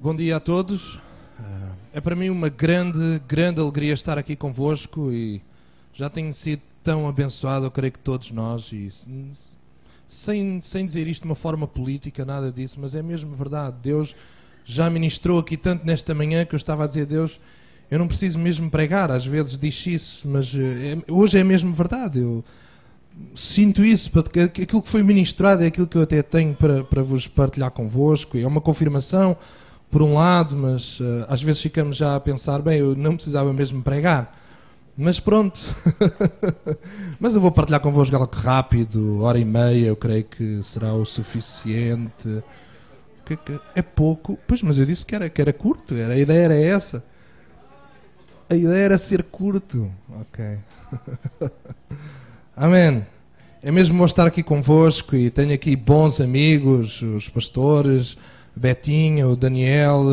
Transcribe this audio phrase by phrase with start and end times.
[0.00, 0.80] Bom dia a todos.
[1.92, 5.40] É para mim uma grande, grande alegria estar aqui convosco e
[5.94, 8.90] já tenho sido tão abençoado, eu creio que todos nós, e
[10.24, 13.76] sem, sem dizer isto de uma forma política, nada disso, mas é mesmo verdade.
[13.82, 14.14] Deus
[14.64, 17.36] já ministrou aqui tanto nesta manhã que eu estava a dizer, Deus,
[17.90, 22.18] eu não preciso mesmo pregar, às vezes diz isso, mas é, hoje é mesmo verdade.
[22.18, 22.44] Eu
[23.54, 27.02] sinto isso, porque aquilo que foi ministrado é aquilo que eu até tenho para, para
[27.02, 29.36] vos partilhar convosco, é uma confirmação,
[29.90, 33.52] por um lado, mas uh, às vezes ficamos já a pensar, bem, eu não precisava
[33.52, 34.42] mesmo pregar.
[34.96, 35.58] Mas pronto.
[37.18, 41.04] Mas eu vou partilhar convosco algo rápido, hora e meia, eu creio que será o
[41.04, 42.44] suficiente.
[43.74, 44.38] É pouco.
[44.46, 47.02] Pois, mas eu disse que era, que era curto, era, a ideia era essa.
[48.48, 49.90] A ideia era ser curto.
[50.20, 50.58] Ok.
[52.56, 53.04] Amém.
[53.64, 58.16] É mesmo bom estar aqui convosco e tenho aqui bons amigos, os pastores,
[58.54, 60.04] Betinho, o Daniel,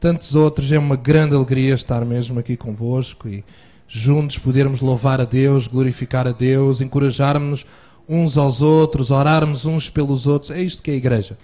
[0.00, 0.72] tantos outros.
[0.72, 3.44] É uma grande alegria estar mesmo aqui convosco e
[3.88, 7.62] juntos podermos louvar a Deus, glorificar a Deus, encorajarmos
[8.08, 10.50] uns aos outros, orarmos uns pelos outros.
[10.50, 11.36] É isto que é a igreja.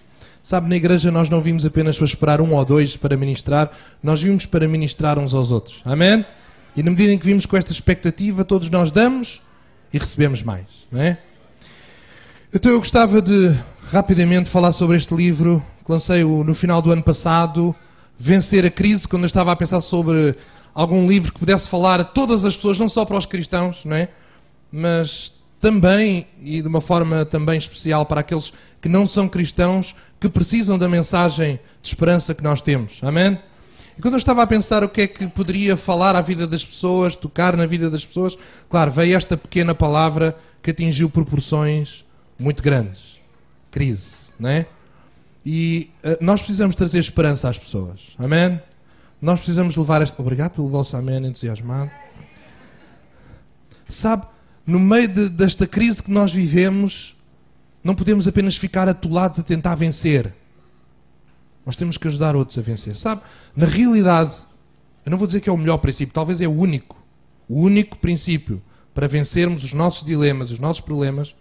[0.45, 3.71] Sabe, na igreja nós não vimos apenas para esperar um ou dois para ministrar,
[4.03, 5.79] nós vimos para ministrar uns aos outros.
[5.85, 6.25] Amém?
[6.75, 9.45] E na medida em que vimos com esta expectativa, todos nós damos
[9.97, 10.67] e recebemos mais.
[10.93, 11.19] Não é?
[12.55, 13.55] Então eu gostava de
[13.91, 17.75] rapidamente falar sobre este livro que lancei no final do ano passado,
[18.19, 20.35] Vencer a Crise, quando eu estava a pensar sobre
[20.75, 23.97] algum livro que pudesse falar a todas as pessoas, não só para os cristãos, não
[23.97, 24.09] é?
[24.71, 28.53] mas também, e de uma forma também especial para aqueles
[28.83, 32.99] que não são cristãos, que precisam da mensagem de esperança que nós temos.
[33.03, 33.39] Amém?
[33.97, 36.63] E quando eu estava a pensar o que é que poderia falar à vida das
[36.65, 38.37] pessoas, tocar na vida das pessoas,
[38.69, 42.05] claro, veio esta pequena palavra que atingiu proporções
[42.39, 43.01] muito grandes.
[43.71, 44.07] Crise,
[44.39, 44.67] não é?
[45.45, 48.01] E uh, nós precisamos trazer esperança às pessoas.
[48.19, 48.61] Amém?
[49.23, 50.21] Nós precisamos levar esta.
[50.21, 51.91] Obrigado pelo vosso amém entusiasmado.
[53.89, 54.27] Sabe,
[54.67, 57.15] no meio de, desta crise que nós vivemos,
[57.83, 60.35] não podemos apenas ficar atolados a tentar vencer.
[61.67, 62.97] Nós temos que ajudar outros a vencer.
[62.97, 63.23] Sabe,
[63.57, 64.33] na realidade,
[65.05, 66.97] eu não vou dizer que é o melhor princípio, talvez é o único.
[67.49, 68.63] O único princípio
[68.95, 71.35] para vencermos os nossos dilemas, os nossos problemas,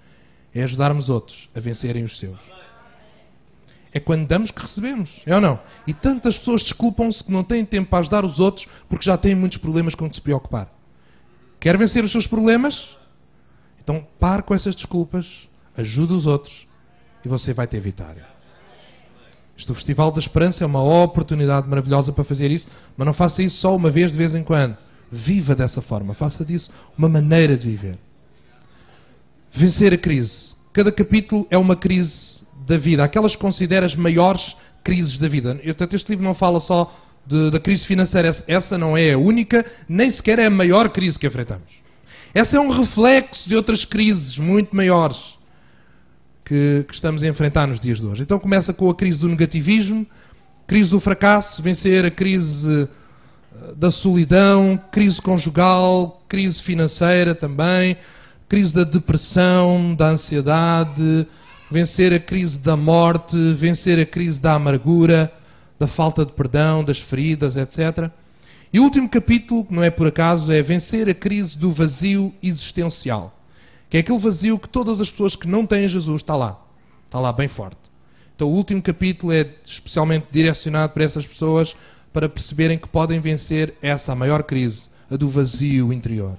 [0.54, 2.38] é ajudarmos outros a vencerem os seus.
[3.94, 5.60] É quando damos que recebemos, é ou não?
[5.88, 9.36] E tantas pessoas desculpam-se que não têm tempo para ajudar os outros porque já têm
[9.36, 10.70] muitos problemas com que se preocupar.
[11.62, 12.76] Quer vencer os seus problemas?
[13.82, 15.26] Então pare com essas desculpas,
[15.78, 16.68] ajude os outros
[17.24, 18.35] e você vai ter vitória.
[19.58, 22.68] Este Festival da Esperança é uma oportunidade maravilhosa para fazer isso,
[22.98, 24.78] mas não faça isso só uma vez de vez em quando.
[25.12, 27.98] Viva dessa forma, faça disso uma maneira de viver.
[29.54, 30.54] Vencer a crise.
[30.74, 34.42] Cada capítulo é uma crise da vida, aquelas que consideras maiores
[34.84, 35.56] crises da vida.
[35.56, 36.94] Portanto, este livro não fala só
[37.26, 41.18] de, da crise financeira, essa não é a única, nem sequer é a maior crise
[41.18, 41.70] que enfrentamos.
[42.34, 45.35] Essa é um reflexo de outras crises muito maiores
[46.46, 48.24] que, que estamos a enfrentar nos dias de hoje.
[48.24, 50.06] Então começa com a crise do negativismo,
[50.68, 57.98] crise do fracasso, vencer a crise eh, da solidão, crise conjugal, crise financeira também,
[58.48, 61.28] crise da depressão, da ansiedade,
[61.72, 65.32] vencer a crise da morte, vencer a crise da amargura,
[65.80, 68.12] da falta de perdão, das feridas, etc.
[68.72, 72.34] E o último capítulo, que não é por acaso, é vencer a crise do vazio
[72.42, 73.35] existencial.
[73.96, 76.60] Que é aquele vazio que todas as pessoas que não têm Jesus está lá.
[77.06, 77.80] Está lá bem forte.
[78.36, 81.74] Então o último capítulo é especialmente direcionado para essas pessoas
[82.12, 86.36] para perceberem que podem vencer essa maior crise, a do vazio interior.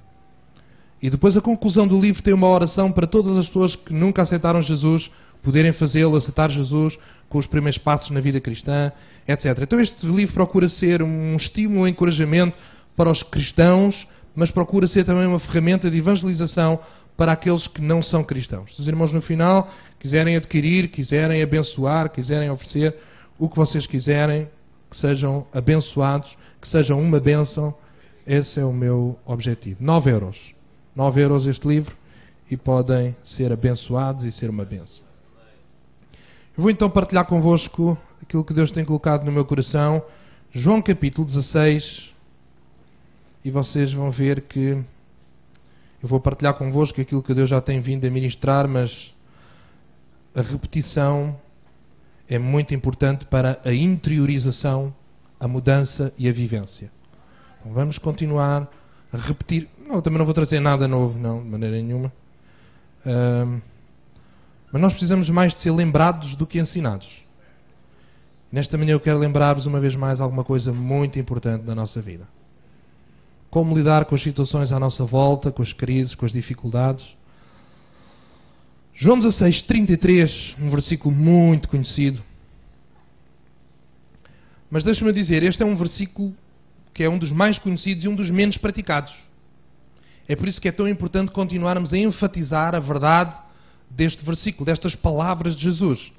[1.00, 4.20] E depois a conclusão do livro tem uma oração para todas as pessoas que nunca
[4.20, 5.10] aceitaram Jesus
[5.42, 6.98] poderem fazê-lo, aceitar Jesus
[7.30, 8.92] com os primeiros passos na vida cristã,
[9.26, 9.60] etc.
[9.62, 12.54] Então este livro procura ser um estímulo, um encorajamento
[12.94, 16.78] para os cristãos, mas procura ser também uma ferramenta de evangelização
[17.16, 18.74] para aqueles que não são cristãos.
[18.74, 22.94] Se os irmãos no final quiserem adquirir, quiserem abençoar, quiserem oferecer
[23.38, 24.48] o que vocês quiserem,
[24.90, 27.74] que sejam abençoados, que sejam uma bênção,
[28.26, 29.82] esse é o meu objetivo.
[29.82, 30.36] 9 euros.
[30.94, 31.94] 9 euros este livro
[32.50, 35.04] e podem ser abençoados e ser uma bênção.
[36.56, 40.02] Eu vou então partilhar convosco aquilo que Deus tem colocado no meu coração,
[40.52, 42.14] João capítulo 16,
[43.44, 44.82] e vocês vão ver que
[46.02, 49.14] eu vou partilhar convosco aquilo que Deus já tem vindo a ministrar, mas
[50.34, 51.36] a repetição
[52.28, 54.94] é muito importante para a interiorização,
[55.38, 56.90] a mudança e a vivência.
[57.60, 58.68] Então vamos continuar
[59.12, 59.68] a repetir.
[59.88, 62.12] Não, também não vou trazer nada novo, não, de maneira nenhuma.
[63.06, 63.60] Um,
[64.72, 67.08] Mas nós precisamos mais de ser lembrados do que ensinados.
[68.50, 72.26] Nesta manhã eu quero lembrar-vos uma vez mais alguma coisa muito importante na nossa vida.
[73.50, 77.04] Como lidar com as situações à nossa volta, com as crises, com as dificuldades.
[78.94, 82.22] João 16, 33, um versículo muito conhecido.
[84.70, 86.34] Mas deixa-me dizer, este é um versículo
[86.92, 89.12] que é um dos mais conhecidos e um dos menos praticados.
[90.26, 93.36] É por isso que é tão importante continuarmos a enfatizar a verdade
[93.90, 96.12] deste versículo, destas palavras de Jesus.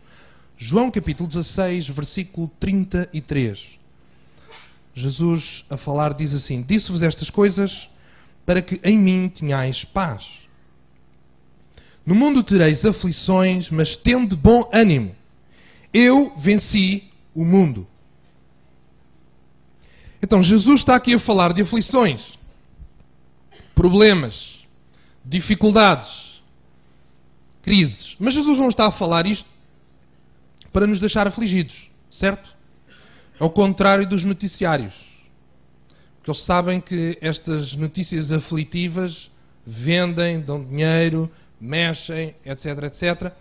[0.56, 3.60] João capítulo 16, versículo 33.
[4.98, 7.72] Jesus a falar diz assim: Disse-vos estas coisas
[8.46, 10.26] para que em mim tenhais paz.
[12.04, 15.16] No mundo tereis aflições, mas tende bom ânimo.
[15.94, 17.04] Eu venci
[17.36, 17.86] o mundo.
[20.22, 22.26] Então, Jesus está aqui a falar de aflições,
[23.76, 24.58] problemas,
[25.24, 26.10] dificuldades,
[27.62, 28.16] crises.
[28.18, 29.48] Mas Jesus não está a falar isto
[30.74, 31.76] para nos deixar afligidos,
[32.10, 32.57] certo?
[33.40, 34.94] Ao contrário dos noticiários.
[36.18, 39.30] Porque eles sabem que estas notícias aflitivas
[39.66, 41.30] vendem, dão dinheiro,
[41.60, 43.34] mexem, etc, etc.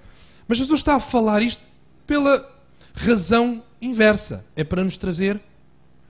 [0.49, 1.63] Mas Jesus está a falar isto
[2.07, 2.49] pela
[2.95, 4.45] razão inversa.
[4.55, 5.41] É para nos trazer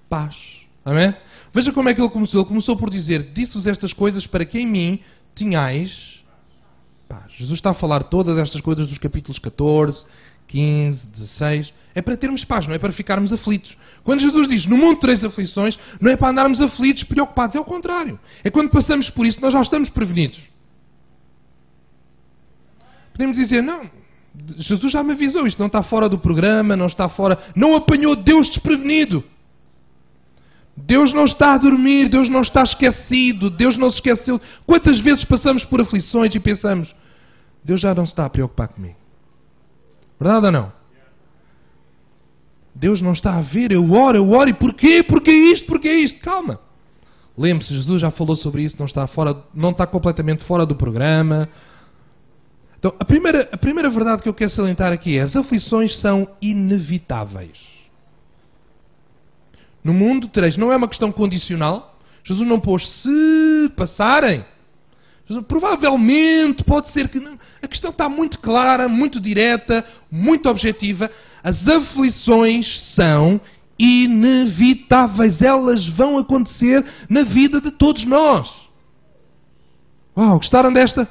[0.09, 0.37] paz.
[0.85, 1.15] Amém?
[1.53, 2.41] Veja como é que ele começou.
[2.41, 5.01] Ele começou por dizer: Disse-vos estas coisas para que em mim
[5.35, 6.23] tenhais
[7.09, 7.33] paz.
[7.33, 10.05] Jesus está a falar todas estas coisas dos capítulos 14,
[10.49, 11.73] 15, 16.
[11.95, 13.77] É para termos paz, não é para ficarmos aflitos.
[14.05, 17.57] Quando Jesus diz no mundo três aflições, não é para andarmos aflitos, preocupados.
[17.57, 18.19] É o contrário.
[18.45, 20.39] É quando passamos por isso, nós já estamos prevenidos.
[23.13, 23.91] Podemos dizer, não,
[24.59, 27.39] Jesus já me avisou, isto não está fora do programa, não está fora.
[27.55, 29.25] Não apanhou Deus desprevenido.
[30.77, 34.39] Deus não está a dormir, Deus não está esquecido, Deus não se esqueceu.
[34.67, 36.95] Quantas vezes passamos por aflições e pensamos,
[37.65, 39.06] Deus já não se está a preocupar comigo?
[40.21, 40.73] Verdade ou não?
[42.75, 45.03] Deus não está a ver, eu oro, eu oro, e porquê?
[45.03, 45.67] Porquê isto?
[45.67, 46.21] Porquê isto?
[46.21, 46.61] Calma.
[47.37, 51.49] Lembre-se, Jesus já falou sobre isso, não está, fora, não está completamente fora do programa.
[52.79, 56.29] Então, a primeira, a primeira verdade que eu quero salientar aqui é: as aflições são
[56.41, 57.59] inevitáveis.
[59.83, 61.99] No mundo tereis, não é uma questão condicional.
[62.25, 64.45] Jesus não pôs se passarem.
[65.49, 67.37] Provavelmente, pode ser que não.
[67.61, 71.11] A questão está muito clara, muito direta, muito objetiva.
[71.43, 73.41] As aflições são
[73.77, 75.43] inevitáveis.
[75.43, 78.49] Elas vão acontecer na vida de todos nós.
[80.17, 81.09] Uau, gostaram desta?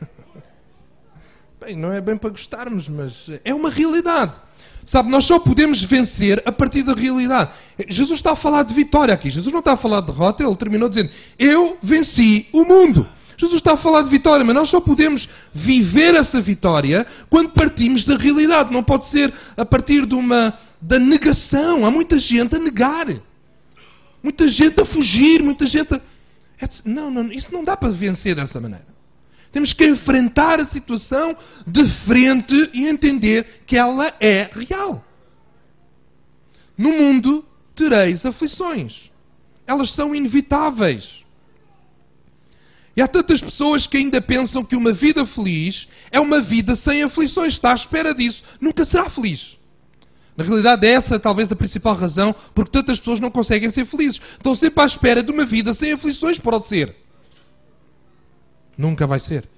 [1.60, 3.14] Bem, não é bem para gostarmos, mas
[3.44, 4.45] é uma realidade.
[4.86, 7.50] Sabe, nós só podemos vencer a partir da realidade.
[7.88, 9.30] Jesus está a falar de vitória aqui.
[9.30, 10.44] Jesus não está a falar de derrota.
[10.44, 13.06] Ele terminou dizendo: Eu venci o mundo.
[13.36, 18.04] Jesus está a falar de vitória, mas nós só podemos viver essa vitória quando partimos
[18.04, 18.72] da realidade.
[18.72, 21.84] Não pode ser a partir de uma da negação.
[21.84, 23.08] Há muita gente a negar,
[24.22, 26.00] muita gente a fugir, muita gente a...
[26.84, 28.95] Não, não, isso não dá para vencer dessa maneira.
[29.56, 31.34] Temos que enfrentar a situação
[31.66, 35.02] de frente e entender que ela é real.
[36.76, 37.42] No mundo
[37.74, 39.10] tereis aflições.
[39.66, 41.08] Elas são inevitáveis.
[42.94, 47.02] E há tantas pessoas que ainda pensam que uma vida feliz é uma vida sem
[47.02, 47.54] aflições.
[47.54, 48.42] Está à espera disso.
[48.60, 49.56] Nunca será feliz.
[50.36, 54.20] Na realidade, essa é talvez a principal razão porque tantas pessoas não conseguem ser felizes.
[54.32, 56.94] Estão sempre à espera de uma vida sem aflições, pode ser.
[58.76, 59.55] Nunca vai ser.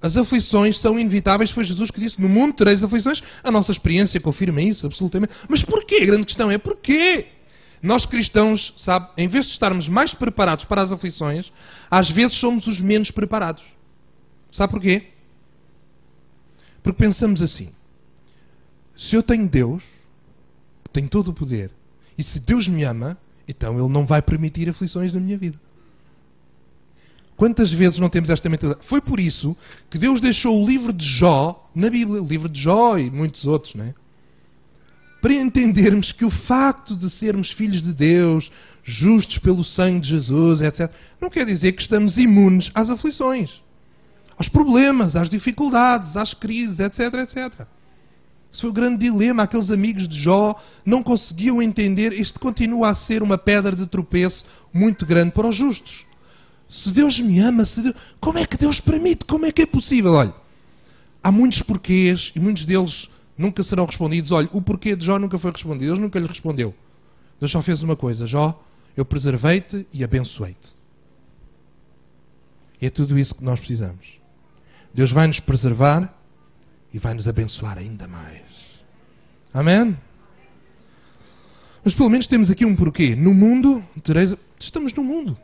[0.00, 3.22] As aflições são inevitáveis, foi Jesus que disse: No mundo tereis aflições.
[3.42, 5.32] A nossa experiência confirma isso, absolutamente.
[5.48, 5.96] Mas porquê?
[5.96, 7.26] A grande questão é porquê?
[7.82, 11.50] Nós cristãos, sabe, em vez de estarmos mais preparados para as aflições,
[11.90, 13.62] às vezes somos os menos preparados.
[14.52, 15.08] Sabe porquê?
[16.82, 17.70] Porque pensamos assim:
[18.96, 19.82] se eu tenho Deus,
[20.92, 21.70] tenho todo o poder,
[22.16, 25.58] e se Deus me ama, então Ele não vai permitir aflições na minha vida.
[27.36, 28.86] Quantas vezes não temos esta mentalidade?
[28.86, 29.56] Foi por isso
[29.90, 33.44] que Deus deixou o livro de Jó na Bíblia, o livro de Jó e muitos
[33.44, 33.94] outros, não é?
[35.20, 38.50] Para entendermos que o facto de sermos filhos de Deus,
[38.84, 40.90] justos pelo sangue de Jesus, etc.,
[41.20, 43.50] não quer dizer que estamos imunes às aflições,
[44.38, 47.66] aos problemas, às dificuldades, às crises, etc., etc.
[48.50, 49.42] Esse foi o grande dilema.
[49.42, 52.12] Aqueles amigos de Jó não conseguiam entender.
[52.14, 56.06] Isto continua a ser uma pedra de tropeço muito grande para os justos.
[56.68, 57.94] Se Deus me ama, Deus...
[58.20, 59.24] como é que Deus permite?
[59.24, 60.12] Como é que é possível?
[60.12, 60.34] Olha,
[61.22, 63.08] há muitos porquês e muitos deles
[63.38, 64.30] nunca serão respondidos.
[64.32, 65.86] Olha, o porquê de Jó nunca foi respondido.
[65.86, 66.74] Deus nunca lhe respondeu.
[67.38, 68.60] Deus só fez uma coisa: Jó,
[68.96, 70.76] eu preservei-te e abençoei-te.
[72.80, 74.06] E é tudo isso que nós precisamos.
[74.92, 76.12] Deus vai nos preservar
[76.92, 78.42] e vai nos abençoar ainda mais.
[79.52, 79.96] Amém?
[81.84, 83.14] Mas pelo menos temos aqui um porquê.
[83.14, 85.38] No mundo, Teresa, estamos no mundo.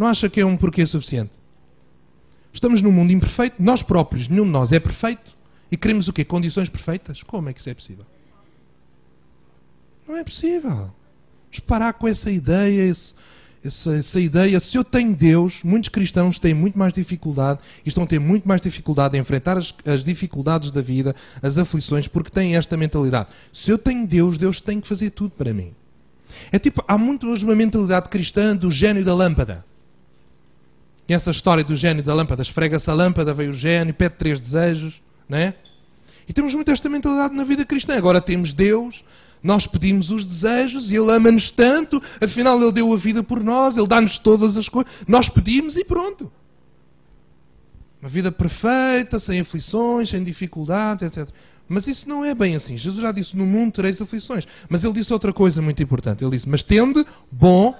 [0.00, 1.30] Não acha que é um porquê suficiente?
[2.54, 5.30] Estamos num mundo imperfeito, nós próprios, nenhum de nós é perfeito.
[5.70, 6.24] E queremos o quê?
[6.24, 7.22] Condições perfeitas?
[7.22, 8.06] Como é que isso é possível?
[10.08, 10.70] Não é possível.
[10.70, 13.14] Vamos parar com essa ideia, esse,
[13.62, 14.58] essa, essa, ideia.
[14.58, 18.48] Se eu tenho Deus, muitos cristãos têm muito mais dificuldade e estão a ter muito
[18.48, 23.28] mais dificuldade em enfrentar as, as, dificuldades da vida, as aflições, porque têm esta mentalidade.
[23.52, 25.74] Se eu tenho Deus, Deus tem que fazer tudo para mim.
[26.50, 29.68] É tipo, há muito hoje uma mentalidade cristã do gênio da lâmpada.
[31.10, 32.40] E essa história do gênio da lâmpada?
[32.40, 34.94] Esfrega-se a lâmpada, veio o gênio, pede três desejos,
[35.28, 35.54] não é?
[36.28, 37.96] E temos muito esta mentalidade na vida cristã.
[37.96, 39.02] Agora temos Deus,
[39.42, 43.76] nós pedimos os desejos e Ele ama-nos tanto, afinal Ele deu a vida por nós,
[43.76, 44.88] Ele dá-nos todas as coisas.
[45.08, 46.30] Nós pedimos e pronto.
[48.00, 51.28] Uma vida perfeita, sem aflições, sem dificuldades, etc.
[51.68, 52.76] Mas isso não é bem assim.
[52.76, 54.46] Jesus já disse: No mundo tereis aflições.
[54.68, 56.22] Mas Ele disse outra coisa muito importante.
[56.22, 57.74] Ele disse: Mas tende bom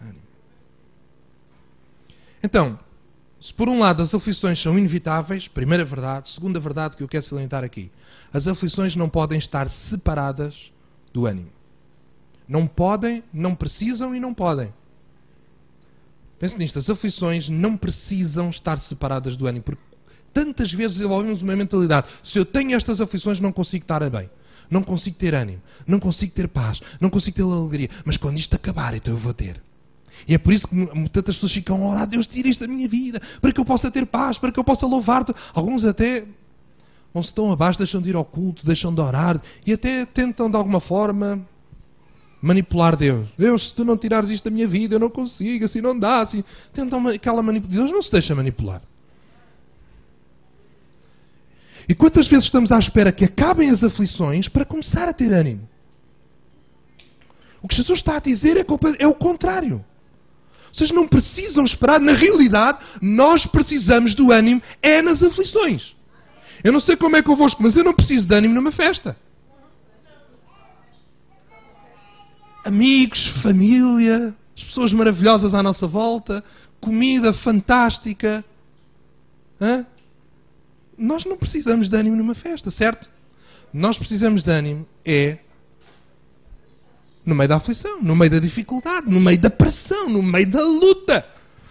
[0.00, 0.22] ânimo.
[2.42, 2.78] Então,
[3.40, 7.24] se por um lado as aflições são inevitáveis, primeira verdade, segunda verdade que eu quero
[7.24, 7.90] salientar aqui,
[8.32, 10.54] as aflições não podem estar separadas
[11.12, 11.50] do ânimo.
[12.48, 14.72] Não podem, não precisam e não podem.
[16.38, 19.82] Pense nisto, as aflições não precisam estar separadas do ânimo, porque
[20.32, 24.30] tantas vezes desenvolvemos uma mentalidade, se eu tenho estas aflições não consigo estar bem.
[24.70, 28.54] Não consigo ter ânimo, não consigo ter paz, não consigo ter alegria, mas quando isto
[28.54, 29.60] acabar, então eu vou ter.
[30.26, 32.88] E é por isso que tantas pessoas ficam a orar, Deus tira isto da minha
[32.88, 35.34] vida, para que eu possa ter paz, para que eu possa louvar-te.
[35.54, 36.24] Alguns até
[37.12, 40.56] vão-se tão abaixo, deixam de ir ao culto, deixam de orar e até tentam de
[40.56, 41.46] alguma forma
[42.40, 43.28] manipular Deus.
[43.36, 46.22] Deus, se tu não tirares isto da minha vida, eu não consigo, assim não dá.
[46.22, 46.44] Assim.
[46.72, 47.84] Tentam aquela manipulação.
[47.84, 48.82] Deus não se deixa manipular.
[51.88, 55.66] E quantas vezes estamos à espera que acabem as aflições para começar a ter ânimo?
[57.62, 58.66] O que Jesus está a dizer é,
[58.98, 59.84] é o contrário.
[60.78, 62.00] Vocês não precisam esperar.
[62.00, 65.92] Na realidade, nós precisamos do ânimo é nas aflições.
[66.62, 69.16] Eu não sei como é convosco, mas eu não preciso de ânimo numa festa.
[72.64, 76.44] Amigos, família, as pessoas maravilhosas à nossa volta,
[76.80, 78.44] comida fantástica.
[79.60, 79.84] Hã?
[80.96, 83.08] Nós não precisamos de ânimo numa festa, certo?
[83.72, 85.38] Nós precisamos de ânimo é
[87.28, 90.62] no meio da aflição, no meio da dificuldade, no meio da pressão, no meio da
[90.62, 91.24] luta.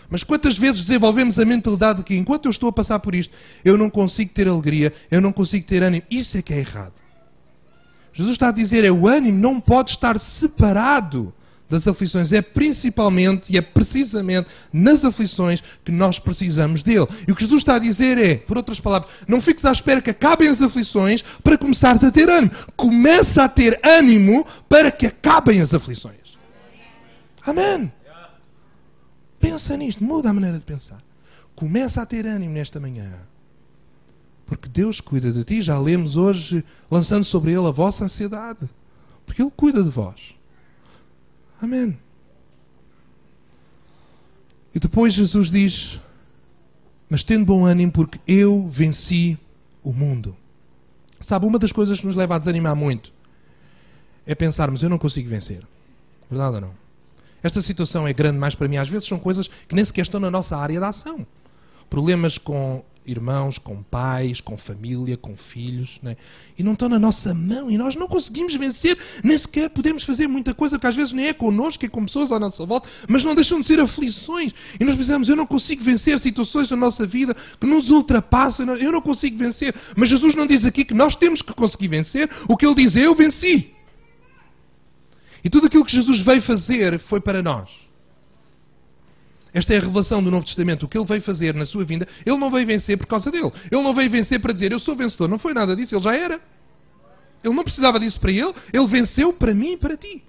[0.09, 3.33] Mas quantas vezes desenvolvemos a mentalidade de que enquanto eu estou a passar por isto,
[3.65, 6.03] eu não consigo ter alegria, eu não consigo ter ânimo.
[6.09, 6.93] Isso é que é errado.
[8.13, 11.33] Jesus está a dizer é o ânimo não pode estar separado
[11.69, 12.31] das aflições.
[12.31, 17.07] É principalmente e é precisamente nas aflições que nós precisamos dele.
[17.27, 20.01] E o que Jesus está a dizer é, por outras palavras, não fiques à espera
[20.01, 22.51] que acabem as aflições para começar a ter ânimo.
[22.75, 26.15] Começa a ter ânimo para que acabem as aflições.
[27.45, 27.91] Amém.
[29.39, 31.01] Pensa nisto, muda a maneira de pensar.
[31.55, 33.13] Começa a ter ânimo nesta manhã.
[34.45, 35.61] Porque Deus cuida de ti.
[35.61, 38.67] Já lemos hoje, lançando sobre Ele a vossa ansiedade.
[39.25, 40.36] Porque Ele cuida de vós.
[41.61, 41.97] Amém.
[44.73, 45.99] E depois Jesus diz:
[47.09, 49.37] Mas tendo bom ânimo, porque eu venci
[49.83, 50.35] o mundo.
[51.21, 53.11] Sabe, uma das coisas que nos leva a desanimar muito
[54.25, 55.65] é pensarmos: Eu não consigo vencer.
[56.29, 56.87] Verdade ou não?
[57.41, 58.77] Esta situação é grande mais para mim.
[58.77, 61.25] Às vezes são coisas que nem sequer estão na nossa área de ação.
[61.89, 66.17] Problemas com irmãos, com pais, com família, com filhos, né?
[66.57, 70.27] e não estão na nossa mão, e nós não conseguimos vencer, nem sequer podemos fazer
[70.27, 73.23] muita coisa que às vezes nem é connosco, é com pessoas à nossa volta, mas
[73.23, 74.53] não deixam de ser aflições.
[74.79, 78.91] E nós pensamos, eu não consigo vencer situações na nossa vida que nos ultrapassam, eu
[78.91, 79.73] não consigo vencer.
[79.95, 82.95] Mas Jesus não diz aqui que nós temos que conseguir vencer, o que Ele diz
[82.95, 83.71] é, eu venci.
[85.43, 87.86] E tudo aquilo que Jesus veio fazer foi para nós.
[89.57, 90.83] Esta é a revelação do Novo Testamento.
[90.83, 93.51] O que ele veio fazer na sua vinda, ele não veio vencer por causa dele.
[93.71, 95.27] Ele não veio vencer para dizer eu sou vencedor.
[95.27, 96.39] Não foi nada disso, ele já era.
[97.43, 100.21] Ele não precisava disso para ele, ele venceu para mim e para ti.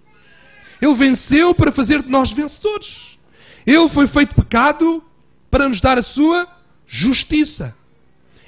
[0.80, 2.88] Ele venceu para fazer de nós vencedores.
[3.66, 5.04] Ele foi feito pecado
[5.50, 6.48] para nos dar a sua
[6.86, 7.74] justiça.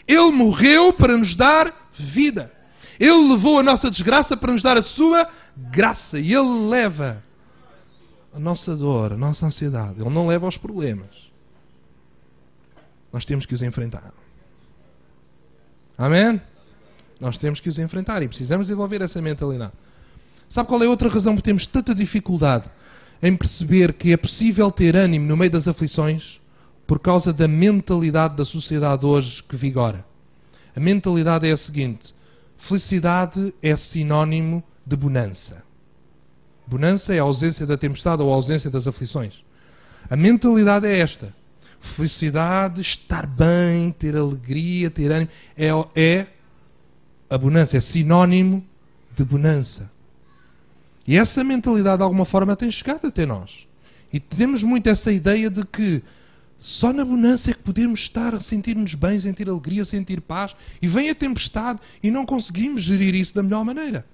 [0.09, 1.75] Ele morreu para nos dar
[2.15, 2.51] vida.
[2.99, 5.29] Ele levou a nossa desgraça para nos dar a sua
[5.71, 6.19] graça.
[6.19, 7.23] E Ele leva
[8.35, 10.01] a nossa dor, a nossa ansiedade.
[10.01, 11.11] Ele não leva aos problemas.
[13.13, 14.13] Nós temos que os enfrentar.
[15.99, 16.41] Amém?
[17.21, 19.73] Nós temos que os enfrentar e precisamos desenvolver essa mentalidade.
[20.49, 22.71] Sabe qual é outra razão por temos tanta dificuldade
[23.23, 26.41] em perceber que é possível ter ânimo no meio das aflições?
[26.91, 30.05] por causa da mentalidade da sociedade hoje que vigora.
[30.75, 32.13] A mentalidade é a seguinte:
[32.67, 35.63] felicidade é sinónimo de bonança.
[36.71, 39.35] Bonança é a ausência da tempestade ou a ausência das aflições.
[40.09, 41.35] A mentalidade é esta.
[41.97, 46.27] Felicidade, estar bem, ter alegria, ter ânimo, é, é
[47.29, 48.65] a bonança, é sinónimo
[49.17, 49.91] de bonança.
[51.09, 53.50] E essa mentalidade, de alguma forma, tem chegado até nós.
[54.12, 56.05] E temos muito essa ideia de que
[56.57, 60.55] só na bonança é que podemos estar a sentir-nos bem, sentir alegria, sentir paz.
[60.81, 64.05] E vem a tempestade e não conseguimos gerir isso da melhor maneira.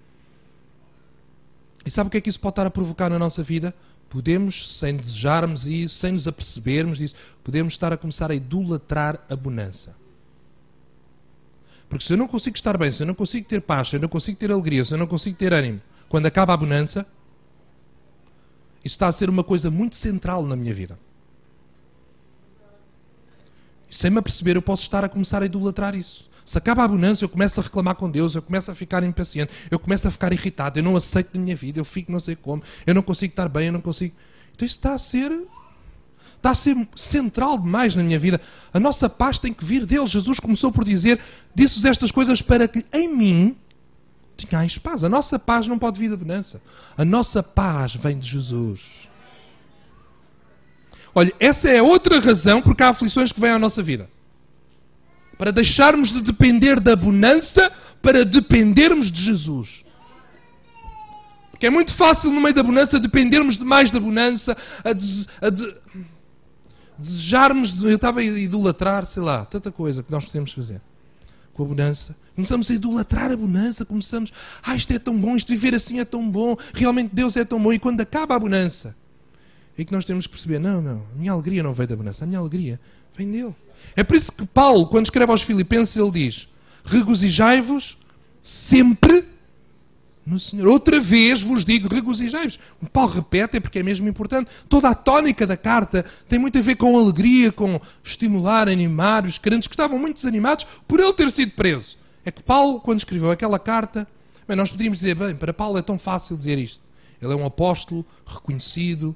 [1.86, 3.72] E sabe o que é que isso pode estar a provocar na nossa vida?
[4.10, 7.14] Podemos, sem desejarmos isso, sem nos apercebermos disso,
[7.44, 9.94] podemos estar a começar a idolatrar a bonança.
[11.88, 14.00] Porque se eu não consigo estar bem, se eu não consigo ter paz, se eu
[14.00, 17.06] não consigo ter alegria, se eu não consigo ter ânimo, quando acaba a bonança,
[18.84, 20.98] isso está a ser uma coisa muito central na minha vida.
[23.88, 26.28] E sem me aperceber, eu posso estar a começar a idolatrar isso.
[26.46, 29.52] Se acaba a bonança, eu começo a reclamar com Deus, eu começo a ficar impaciente,
[29.68, 32.36] eu começo a ficar irritado, eu não aceito na minha vida, eu fico não sei
[32.36, 34.14] como, eu não consigo estar bem, eu não consigo.
[34.54, 35.32] Então isso está a ser.
[36.36, 36.76] Está a ser
[37.10, 38.40] central demais na minha vida.
[38.72, 40.06] A nossa paz tem que vir dele.
[40.06, 41.20] Jesus começou por dizer:
[41.54, 43.56] Disse-vos estas coisas para que em mim
[44.36, 45.02] tenhais paz.
[45.02, 46.60] A nossa paz não pode vir da bonança.
[46.96, 48.80] A nossa paz vem de Jesus.
[51.14, 54.08] Olha, essa é outra razão porque há aflições que vêm à nossa vida.
[55.38, 57.70] Para deixarmos de depender da bonança
[58.02, 59.68] para dependermos de Jesus.
[61.50, 65.50] Porque é muito fácil no meio da bonança dependermos demais da bonança, a, de, a
[65.50, 65.74] de,
[66.98, 70.80] desejarmos, eu estava a idolatrar, sei lá, tanta coisa que nós podemos fazer
[71.54, 72.14] com a bonança.
[72.34, 74.30] Começamos a idolatrar a bonança, começamos,
[74.62, 77.60] ah, isto é tão bom, isto viver assim é tão bom, realmente Deus é tão
[77.60, 78.94] bom, e quando acaba a bonança,
[79.78, 82.24] é que nós temos que perceber: não, não, a minha alegria não vem da bonança,
[82.24, 82.78] a minha alegria
[83.16, 83.54] vem dele.
[83.94, 86.48] É por isso que Paulo, quando escreve aos Filipenses, ele diz:
[86.84, 87.96] regozijai-vos
[88.68, 89.24] sempre
[90.26, 90.66] no Senhor.
[90.66, 92.58] Outra vez vos digo, regozijai-vos.
[92.82, 94.50] O Paulo repete, é porque é mesmo importante.
[94.68, 99.38] Toda a tónica da carta tem muito a ver com alegria, com estimular, animar os
[99.38, 101.96] crentes que estavam muito desanimados por ele ter sido preso.
[102.24, 104.06] É que Paulo, quando escreveu aquela carta,
[104.48, 106.80] bem, nós podíamos dizer, bem, para Paulo é tão fácil dizer isto.
[107.22, 109.14] Ele é um apóstolo reconhecido,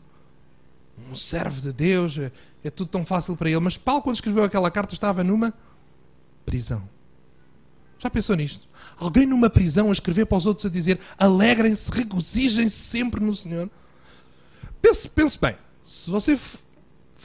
[1.11, 2.33] um servo de Deus, é,
[2.65, 3.61] é tudo tão fácil para ele.
[3.61, 5.55] Mas Paulo, quando escreveu aquela carta, estava numa
[6.45, 6.83] prisão.
[7.99, 8.67] Já pensou nisto?
[8.97, 13.71] Alguém numa prisão a escrever para os outros a dizer alegrem-se, regozijem-se sempre no Senhor.
[14.81, 16.41] Pense, pense bem, se você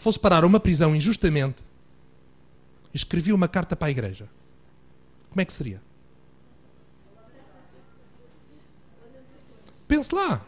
[0.04, 1.58] fosse parar a uma prisão injustamente
[2.94, 4.28] e escrevia uma carta para a igreja,
[5.30, 5.82] como é que seria?
[9.88, 10.46] Pense lá.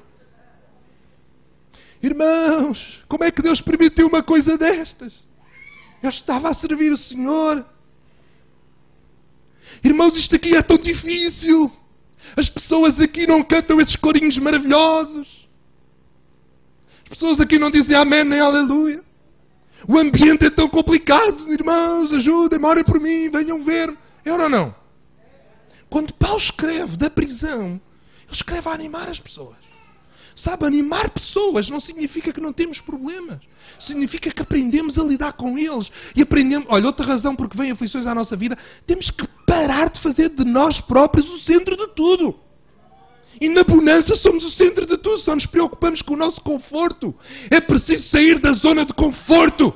[2.01, 5.13] Irmãos, como é que Deus permitiu uma coisa destas?
[6.01, 7.65] Eu estava a servir o Senhor.
[9.83, 11.71] Irmãos, isto aqui é tão difícil.
[12.35, 15.47] As pessoas aqui não cantam esses corinhos maravilhosos.
[17.03, 19.03] As pessoas aqui não dizem amém nem aleluia.
[19.87, 21.51] O ambiente é tão complicado.
[21.51, 23.95] Irmãos, ajudem-me, orem por mim, venham ver.
[24.23, 24.75] É ou não?
[25.89, 27.81] Quando Paulo escreve da prisão,
[28.25, 29.66] ele escreve a animar as pessoas.
[30.37, 33.39] Sabe, animar pessoas não significa que não temos problemas.
[33.79, 35.91] Significa que aprendemos a lidar com eles.
[36.15, 36.67] E aprendemos.
[36.69, 40.45] Olha, outra razão porque vêm aflições à nossa vida, temos que parar de fazer de
[40.45, 42.35] nós próprios o centro de tudo.
[43.41, 47.15] E na bonança somos o centro de tudo, só nos preocupamos com o nosso conforto.
[47.49, 49.73] É preciso sair da zona de conforto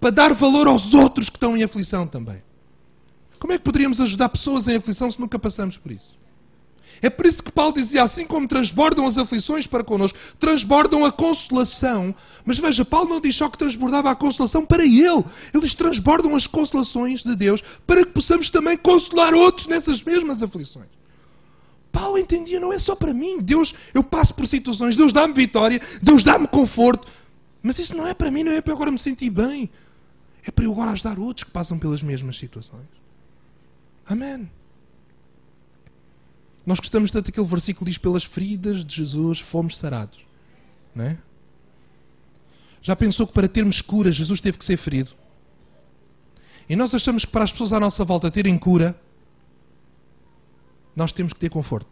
[0.00, 2.42] para dar valor aos outros que estão em aflição também.
[3.38, 6.25] Como é que poderíamos ajudar pessoas em aflição se nunca passamos por isso?
[7.02, 11.12] É por isso que Paulo dizia: assim como transbordam as aflições para connosco, transbordam a
[11.12, 12.14] consolação.
[12.44, 15.24] Mas veja, Paulo não diz só que transbordava a consolação para ele.
[15.52, 20.88] Eles transbordam as consolações de Deus para que possamos também consolar outros nessas mesmas aflições.
[21.92, 23.40] Paulo entendia, não é só para mim.
[23.40, 27.10] Deus, eu passo por situações, Deus dá-me vitória, Deus dá-me conforto.
[27.62, 29.70] Mas isso não é para mim, não é para eu agora me sentir bem.
[30.44, 32.86] É para eu agora ajudar outros que passam pelas mesmas situações.
[34.06, 34.48] Amém.
[36.66, 40.18] Nós gostamos tanto daquele versículo que diz: Pelas feridas de Jesus fomos sarados.
[40.92, 41.18] Não é?
[42.82, 45.10] Já pensou que para termos cura Jesus teve que ser ferido?
[46.68, 49.00] E nós achamos que para as pessoas à nossa volta terem cura,
[50.94, 51.88] nós temos que ter conforto.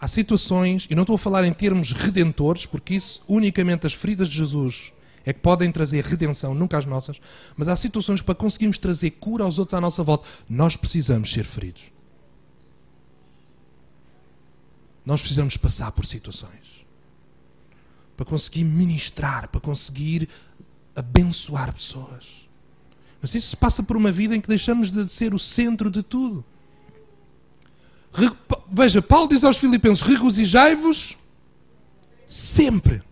[0.00, 4.28] Há situações, e não estou a falar em termos redentores, porque isso unicamente as feridas
[4.28, 4.92] de Jesus
[5.28, 7.20] é que podem trazer redenção, nunca as nossas,
[7.54, 11.44] mas há situações para conseguirmos trazer cura aos outros à nossa volta, nós precisamos ser
[11.44, 11.82] feridos.
[15.04, 16.78] Nós precisamos passar por situações.
[18.16, 20.28] para conseguir ministrar, para conseguir
[20.96, 22.26] abençoar pessoas.
[23.20, 26.02] Mas isso se passa por uma vida em que deixamos de ser o centro de
[26.02, 26.44] tudo.
[28.72, 31.16] Veja, Paulo diz aos Filipenses: regozijai-vos
[32.56, 33.02] sempre.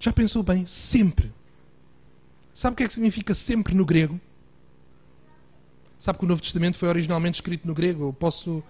[0.00, 0.66] Já pensou bem?
[0.90, 1.32] Sempre.
[2.54, 4.20] Sabe o que é que significa sempre no grego?
[6.00, 8.08] Sabe que o Novo Testamento foi originalmente escrito no grego?
[8.08, 8.62] Eu posso,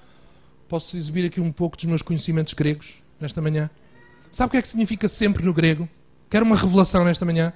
[0.69, 2.87] posso exibir aqui um pouco dos meus conhecimentos gregos
[3.21, 3.71] nesta manhã.
[4.33, 5.89] Sabe o que é que significa sempre no grego?
[6.31, 7.53] Quer uma revelação nesta manhã?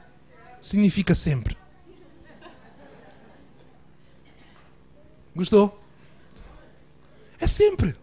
[0.61, 1.57] Significa sempre.
[5.35, 5.79] Gostou?
[7.41, 7.95] É sempre.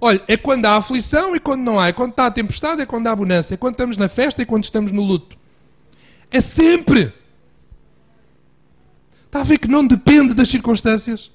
[0.00, 1.88] Olha, é quando há aflição e quando não há.
[1.88, 3.54] É quando está a tempestade, é quando há abundância.
[3.54, 5.36] É quando estamos na festa e quando estamos no luto.
[6.30, 7.12] É sempre.
[9.26, 11.30] Está a ver que não depende das circunstâncias?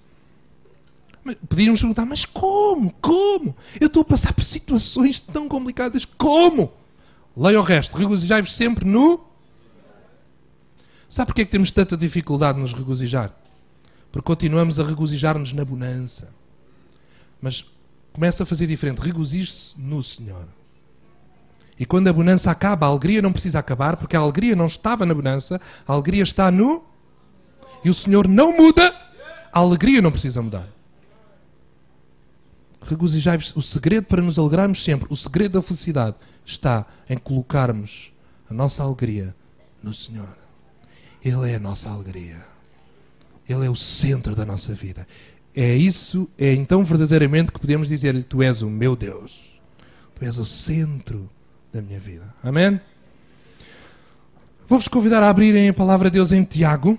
[1.48, 2.92] Podíamos perguntar, mas como?
[3.02, 3.56] Como?
[3.80, 6.06] Eu estou a passar por situações tão complicadas.
[6.18, 6.72] Como?
[7.36, 7.96] Leia o resto.
[7.96, 9.22] Regozijai-vos sempre no.
[11.10, 13.32] Sabe porquê é que temos tanta dificuldade nos regozijar?
[14.12, 16.28] Porque continuamos a regozijar-nos na bonança.
[17.42, 17.64] Mas
[18.14, 19.02] começa a fazer diferente.
[19.02, 20.48] Regozije-se no Senhor.
[21.80, 25.06] E quando a bonança acaba, a alegria não precisa acabar, porque a alegria não estava
[25.06, 26.84] na bonança, a alegria está no.
[27.84, 28.94] E o Senhor não muda,
[29.52, 30.68] a alegria não precisa mudar.
[32.84, 33.56] Regozijai-vos.
[33.56, 38.12] O segredo para nos alegrarmos sempre, o segredo da felicidade, está em colocarmos
[38.50, 39.36] a nossa alegria
[39.82, 40.38] no Senhor.
[41.24, 42.46] Ele é a nossa alegria.
[43.48, 45.08] Ele é o centro da nossa vida.
[45.56, 49.32] É isso, é então verdadeiramente que podemos dizer: Tu és o meu Deus.
[50.16, 51.30] Tu és o centro
[51.72, 52.34] da minha vida.
[52.44, 52.80] Amém?
[54.68, 56.98] Vou-vos convidar a abrirem a palavra de Deus em Tiago.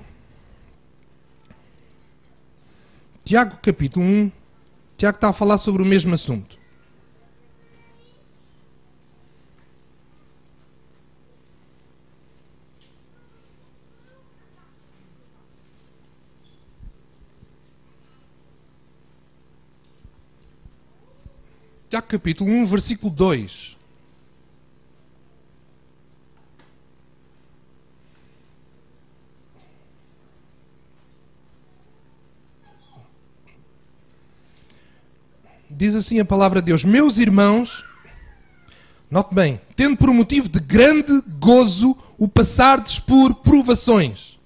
[3.24, 4.32] Tiago, capítulo 1.
[4.98, 6.56] Tiago está a falar sobre o mesmo assunto.
[21.94, 23.76] Tiago capítulo 1, versículo 2.
[35.70, 37.70] Diz assim a palavra de Deus: Meus irmãos,
[39.08, 44.36] note bem, tendo por motivo de grande gozo o passardes por provações.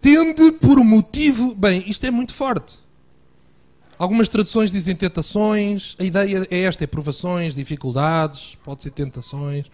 [0.00, 1.54] Tende por motivo.
[1.54, 2.83] Bem, isto é muito forte.
[3.98, 9.66] Algumas traduções dizem tentações, a ideia é esta: é provações, dificuldades, pode ser tentações.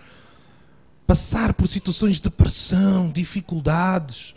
[1.06, 4.34] Passar por situações de pressão, dificuldades.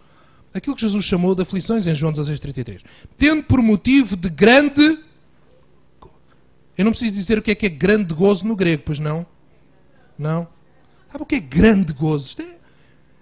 [0.53, 2.81] Aquilo que Jesus chamou de aflições em João 16,33.
[3.17, 4.99] Tendo por motivo de grande.
[6.77, 9.25] Eu não preciso dizer o que é que é grande gozo no grego, pois não?
[10.17, 10.47] Não?
[11.11, 12.27] Sabe o que é grande gozo?
[12.27, 12.55] Isto é,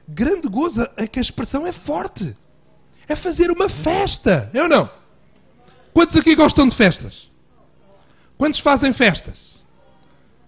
[0.08, 2.36] grande gozo é que a expressão é forte.
[3.08, 4.50] É fazer uma festa.
[4.54, 5.01] É ou não?
[5.94, 7.30] Quantos aqui gostam de festas?
[8.38, 9.38] Quantos fazem festas?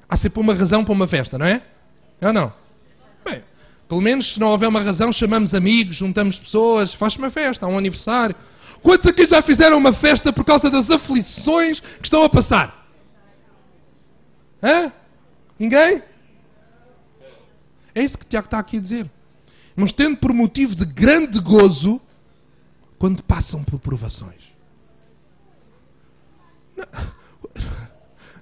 [0.07, 1.61] Há sempre uma razão para uma festa, não é?
[2.19, 2.53] É ou não?
[3.25, 3.43] Bem,
[3.87, 7.69] pelo menos se não houver uma razão, chamamos amigos, juntamos pessoas, faz uma festa, há
[7.69, 8.35] um aniversário.
[8.81, 12.85] Quantos aqui já fizeram uma festa por causa das aflições que estão a passar?
[14.61, 14.91] Hã?
[15.59, 16.01] Ninguém?
[17.95, 19.11] É isso que Tiago está aqui a dizer.
[19.75, 22.01] Mas tendo por motivo de grande gozo
[22.97, 24.52] quando passam por provações.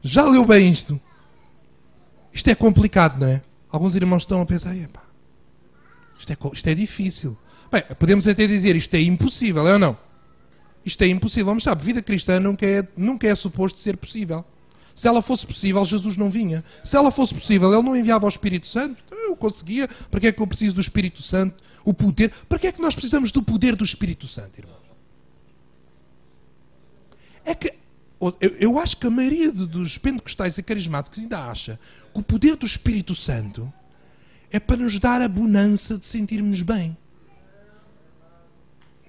[0.04, 1.00] Já leu bem isto?
[2.34, 3.42] Isto é complicado, não é?
[3.70, 5.04] Alguns irmãos estão a pensar, epá,
[6.20, 7.38] isto, é, isto é difícil.
[7.72, 9.98] Bem, podemos até dizer, isto é impossível, é ou não?
[10.86, 11.54] Isto é impossível.
[11.54, 14.44] Mas sabe, vida cristã nunca é, nunca é suposto ser possível.
[14.96, 16.64] Se ela fosse possível, Jesus não vinha.
[16.84, 19.02] Se ela fosse possível, Ele não enviava o Espírito Santo.
[19.06, 19.88] Então, eu conseguia.
[20.10, 21.56] Para que é que eu preciso do Espírito Santo?
[21.86, 22.32] O poder.
[22.50, 24.82] Para que é que nós precisamos do poder do Espírito Santo, irmãos?
[27.46, 27.74] É que
[28.40, 31.80] eu, eu acho que a maioria dos pentecostais e carismáticos ainda acha
[32.14, 33.72] que o poder do Espírito Santo
[34.52, 36.96] é para nos dar a bonança de sentirmos bem.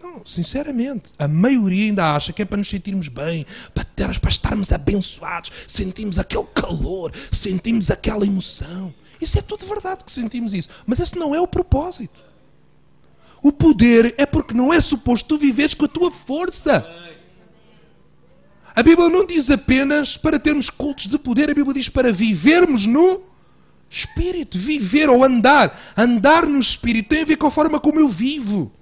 [0.02, 4.30] Não, sinceramente, a maioria ainda acha que é para nos sentirmos bem, para, ter, para
[4.30, 8.92] estarmos abençoados, sentimos aquele calor, sentimos aquela emoção.
[9.20, 10.68] Isso é tudo verdade que sentimos isso.
[10.86, 12.20] Mas esse não é o propósito.
[13.42, 17.01] O poder é porque não é suposto tu viveres com a tua força.
[18.74, 22.86] A Bíblia não diz apenas para termos cultos de poder, a Bíblia diz para vivermos
[22.86, 23.22] no
[23.90, 24.58] Espírito.
[24.58, 25.92] Viver ou andar.
[25.96, 28.72] Andar no Espírito tem a ver com a forma como eu vivo.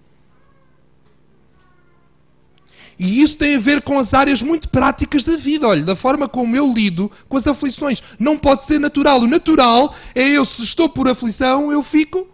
[2.99, 5.67] E isso tem a ver com as áreas muito práticas da vida.
[5.67, 8.01] Olha, da forma como eu lido com as aflições.
[8.19, 9.21] Não pode ser natural.
[9.21, 12.29] O natural é eu, se estou por aflição, eu fico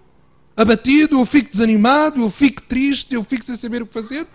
[0.57, 4.27] abatido, eu fico desanimado, eu fico triste, eu fico sem saber o que fazer.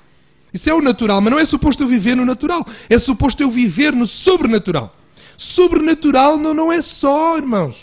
[0.53, 2.65] Isso é o natural, mas não é suposto eu viver no natural.
[2.89, 4.93] É suposto eu viver no sobrenatural.
[5.37, 7.75] Sobrenatural não, não é só, irmãos,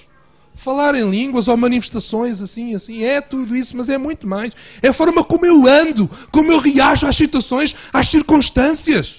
[0.62, 3.02] falar em línguas ou manifestações assim, assim.
[3.02, 4.52] É tudo isso, mas é muito mais.
[4.82, 9.14] É a forma como eu ando, como eu reajo às situações, às circunstâncias.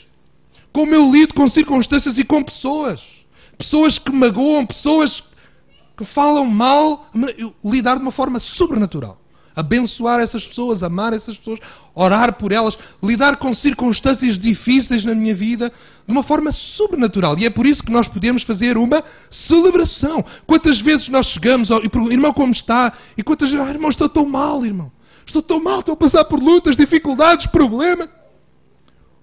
[0.71, 3.01] Como eu lido com circunstâncias e com pessoas.
[3.57, 5.23] Pessoas que magoam, pessoas
[5.97, 7.09] que falam mal.
[7.65, 9.19] Lidar de uma forma sobrenatural
[9.59, 11.59] abençoar essas pessoas, amar essas pessoas,
[11.93, 15.71] orar por elas, lidar com circunstâncias difíceis na minha vida
[16.05, 17.37] de uma forma sobrenatural.
[17.37, 20.25] E é por isso que nós podemos fazer uma celebração.
[20.47, 22.93] Quantas vezes nós chegamos e perguntamos, irmão, como está?
[23.17, 24.91] E quantas vezes, ah, irmão, estou tão mal, irmão.
[25.25, 28.09] Estou tão mal, estou a passar por lutas, dificuldades, problemas.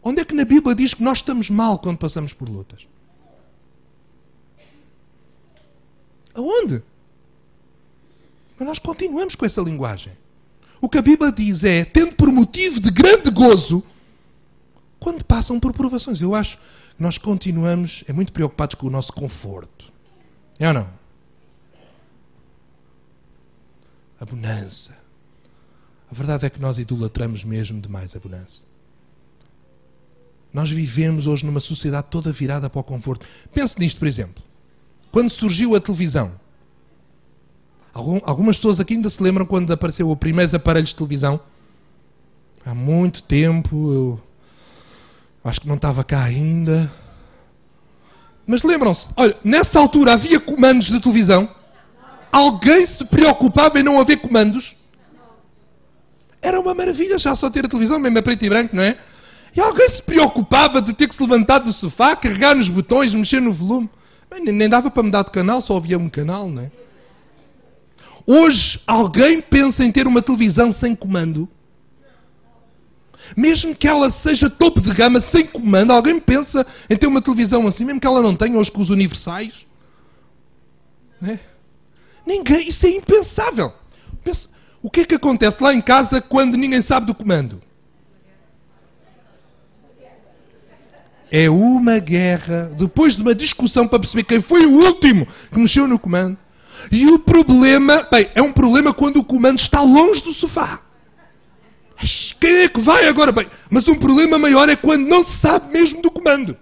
[0.03, 2.87] Onde é que na Bíblia diz que nós estamos mal quando passamos por lutas?
[6.33, 6.83] Aonde?
[8.59, 10.13] Mas nós continuamos com essa linguagem.
[10.87, 13.83] O que a Bíblia diz é, tendo por motivo de grande gozo,
[15.01, 16.21] quando passam por provações.
[16.21, 16.63] Eu acho que
[16.97, 19.93] nós continuamos é muito preocupados com o nosso conforto.
[20.61, 20.89] É ou não?
[24.21, 24.97] A bonança.
[26.09, 28.63] A verdade é que nós idolatramos mesmo demais a bonança.
[30.53, 33.27] Nós vivemos hoje numa sociedade toda virada para o conforto.
[33.53, 34.41] Pense nisto, por exemplo.
[35.11, 36.33] Quando surgiu a televisão,
[38.25, 41.41] algumas pessoas aqui ainda se lembram quando apareceu o primeiro aparelho de televisão.
[42.65, 44.21] Há muito tempo, eu
[45.45, 46.93] acho que não estava cá ainda.
[48.47, 51.49] Mas lembram-se, olha, nessa altura havia comandos de televisão?
[52.31, 54.75] Alguém se preocupava em não haver comandos?
[56.43, 58.97] Era uma maravilha já só ter a televisão, mesmo a preto e branco, não é?
[59.55, 63.41] E alguém se preocupava de ter que se levantar do sofá, carregar nos botões, mexer
[63.41, 63.89] no volume.
[64.43, 66.71] nem dava para mudar de canal, só havia um canal, não é?
[68.27, 71.49] Hoje alguém pensa em ter uma televisão sem comando?
[73.37, 77.67] Mesmo que ela seja topo de gama, sem comando, alguém pensa em ter uma televisão
[77.67, 79.53] assim, mesmo que ela não tenha hoje com os universais?
[81.23, 81.39] É?
[82.27, 83.73] Ninguém, isso é impensável.
[84.23, 84.49] Pensa,
[84.83, 87.63] o que é que acontece lá em casa quando ninguém sabe do comando?
[91.31, 95.87] É uma guerra, depois de uma discussão para perceber quem foi o último que mexeu
[95.87, 96.39] no comando.
[96.91, 100.81] E o problema, bem, é um problema quando o comando está longe do sofá.
[102.41, 103.33] Quem é que vai agora?
[103.33, 106.57] Bem, mas um problema maior é quando não se sabe mesmo do comando.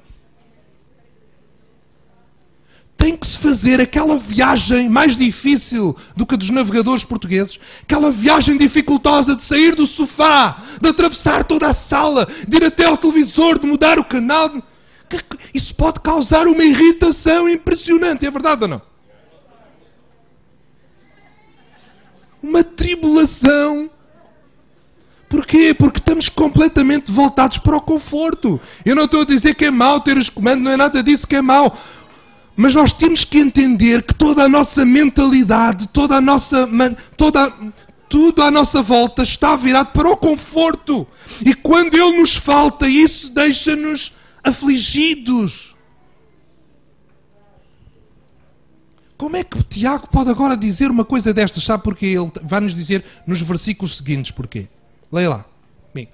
[2.97, 8.13] Tem que se fazer aquela viagem mais difícil do que a dos navegadores portugueses, aquela
[8.13, 12.97] viagem dificultosa de sair do sofá, de atravessar toda a sala, de ir até ao
[12.97, 14.51] televisor, de mudar o canal.
[15.53, 18.94] Isso pode causar uma irritação impressionante, é verdade ou não?
[22.45, 23.91] Uma tribulação.
[25.29, 25.75] Porquê?
[25.75, 28.61] Porque estamos completamente voltados para o conforto.
[28.85, 31.27] Eu não estou a dizer que é mau ter os comandos, não é nada disso
[31.27, 31.77] que é mau.
[32.57, 36.69] Mas nós temos que entender que toda a nossa mentalidade, toda a nossa,
[37.17, 37.53] toda,
[38.09, 41.07] tudo à nossa volta está virado para o conforto.
[41.45, 44.13] E quando ele nos falta, isso deixa-nos
[44.45, 45.74] afligidos.
[49.17, 51.65] Como é que Tiago pode agora dizer uma coisa destas?
[51.65, 52.07] Sabe porquê?
[52.07, 54.67] Ele vai nos dizer nos versículos seguintes porquê.
[55.11, 55.45] Leia lá.
[55.95, 56.09] Bem.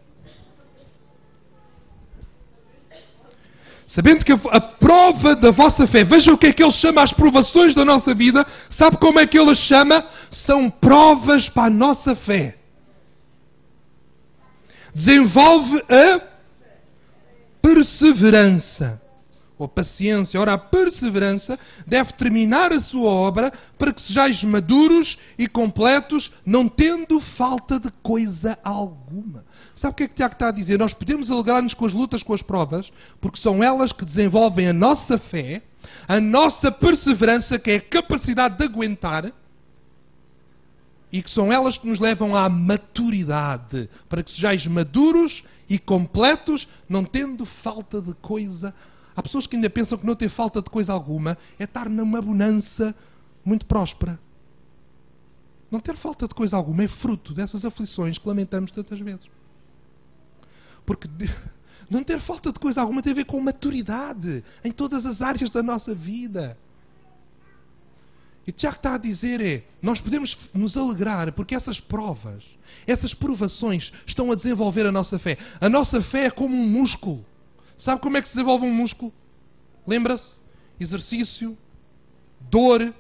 [3.88, 7.12] Sabendo que a prova da vossa fé, veja o que é que ele chama as
[7.12, 8.46] provações da nossa vida.
[8.76, 10.04] Sabe como é que ele as chama?
[10.30, 12.56] São provas para a nossa fé.
[14.94, 16.20] Desenvolve a
[17.62, 19.00] perseverança
[19.60, 25.46] ou paciência, ora a perseverança deve terminar a sua obra para que sejais maduros e
[25.46, 29.44] completos, não tendo falta de coisa alguma.
[29.74, 30.78] Sabe o que é que Tiago está a dizer?
[30.78, 34.72] Nós podemos alegrar-nos com as lutas, com as provas, porque são elas que desenvolvem a
[34.72, 35.62] nossa fé,
[36.08, 39.30] a nossa perseverança, que é a capacidade de aguentar,
[41.12, 46.66] e que são elas que nos levam à maturidade, para que sejais maduros e completos,
[46.88, 50.62] não tendo falta de coisa alguma Há pessoas que ainda pensam que não ter falta
[50.62, 52.94] de coisa alguma é estar numa bonança
[53.44, 54.18] muito próspera.
[55.70, 59.26] Não ter falta de coisa alguma é fruto dessas aflições que lamentamos tantas vezes.
[60.84, 61.08] Porque
[61.88, 65.50] não ter falta de coisa alguma tem a ver com maturidade em todas as áreas
[65.50, 66.56] da nossa vida.
[68.46, 72.44] E Tiago está a dizer é: nós podemos nos alegrar porque essas provas,
[72.86, 75.38] essas provações estão a desenvolver a nossa fé.
[75.60, 77.24] A nossa fé é como um músculo.
[77.80, 79.12] Sabe como é que se desenvolve um músculo?
[79.86, 80.40] Lembra-se?
[80.78, 81.56] Exercício,
[82.50, 82.94] dor.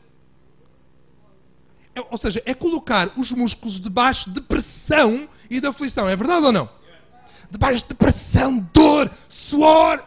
[1.94, 6.08] É, ou seja, é colocar os músculos debaixo de pressão e de aflição.
[6.08, 6.68] É verdade ou não?
[7.50, 10.04] Debaixo de pressão, dor, suor.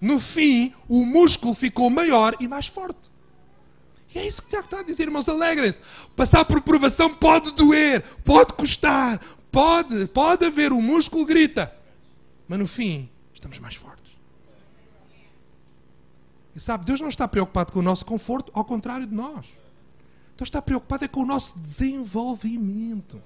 [0.00, 3.10] No fim, o músculo ficou maior e mais forte.
[4.14, 5.78] E é isso que Tiago está a dizer, irmãos, alegrem-se.
[6.16, 9.20] Passar por provação pode doer, pode custar,
[9.52, 11.70] pode, pode haver, o músculo grita.
[12.48, 13.08] Mas no fim,
[13.40, 14.12] estamos mais fortes.
[16.54, 19.46] E sabe, Deus não está preocupado com o nosso conforto, ao contrário de nós.
[20.36, 23.20] Deus está preocupado é com o nosso desenvolvimento.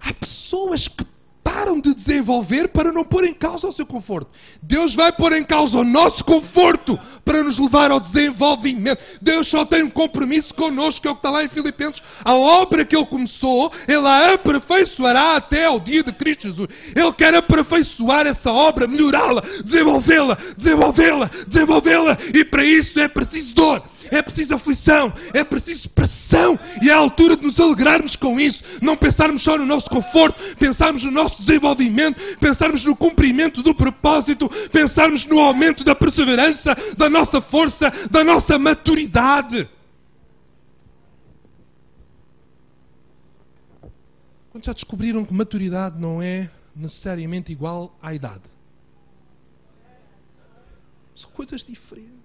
[0.00, 1.04] Há pessoas que
[1.42, 4.30] param de desenvolver para não pôr em causa o seu conforto.
[4.62, 9.00] Deus vai pôr em causa o nosso conforto para nos levar ao desenvolvimento.
[9.20, 12.02] Deus só tem um compromisso connosco, que é o que está lá em Filipenses.
[12.24, 16.68] A obra que Ele começou, Ele a aperfeiçoará até ao dia de Cristo Jesus.
[16.94, 22.18] Ele quer aperfeiçoar essa obra, melhorá-la, desenvolvê-la, desenvolvê-la, desenvolvê-la.
[22.34, 26.98] E para isso é preciso dor é preciso aflição, é preciso pressão, e é a
[26.98, 31.40] altura de nos alegrarmos com isso, não pensarmos só no nosso conforto, pensarmos no nosso
[31.42, 38.24] desenvolvimento, pensarmos no cumprimento do propósito, pensarmos no aumento da perseverança, da nossa força, da
[38.24, 39.68] nossa maturidade.
[44.50, 48.42] Quando já descobriram que maturidade não é necessariamente igual à idade?
[51.14, 52.19] São coisas diferentes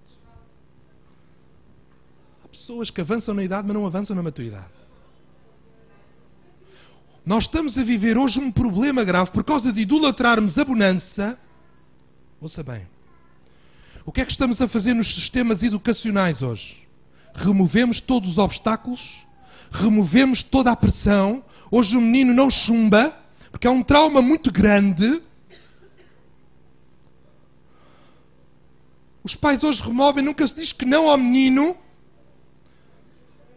[2.66, 4.66] pessoas que avançam na idade, mas não avançam na maturidade.
[7.24, 11.38] Nós estamos a viver hoje um problema grave por causa de idolatrarmos a bonança.
[12.40, 12.88] Ouça bem.
[14.04, 16.76] O que é que estamos a fazer nos sistemas educacionais hoje?
[17.34, 19.00] Removemos todos os obstáculos,
[19.70, 21.44] removemos toda a pressão.
[21.70, 23.16] Hoje o menino não chumba,
[23.52, 25.22] porque é um trauma muito grande.
[29.22, 31.76] Os pais hoje removem, nunca se diz que não ao menino,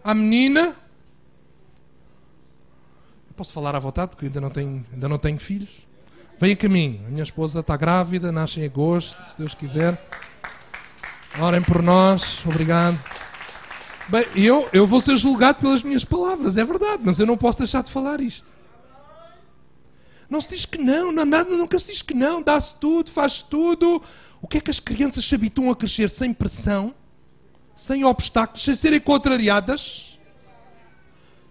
[0.10, 0.76] a menina.
[3.38, 5.70] Posso falar à vontade, porque ainda não tenho, ainda não tenho filhos.
[6.42, 7.06] Vem a caminho.
[7.06, 10.02] A minha esposa está grávida, nasce em agosto, se Deus quiser.
[11.40, 12.22] Orem por nós.
[12.46, 13.00] Obrigado.
[14.10, 17.60] Bem, eu, eu vou ser julgado pelas minhas palavras, é verdade, mas eu não posso
[17.60, 18.46] deixar de falar isto.
[20.28, 23.44] Não se diz que não, não nada, nunca se diz que não, dá-se tudo, faz
[23.44, 24.02] tudo.
[24.42, 26.96] O que é que as crianças se habituam a crescer sem pressão?
[27.86, 29.82] Sem obstáculos, sem serem contrariadas,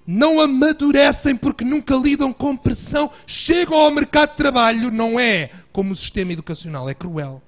[0.06, 5.92] não amadurecem porque nunca lidam com pressão, chegam ao mercado de trabalho, não é como
[5.92, 7.42] o sistema educacional, é cruel,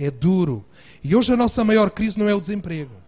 [0.00, 0.64] é duro.
[1.04, 3.06] E hoje a nossa maior crise não é o desemprego.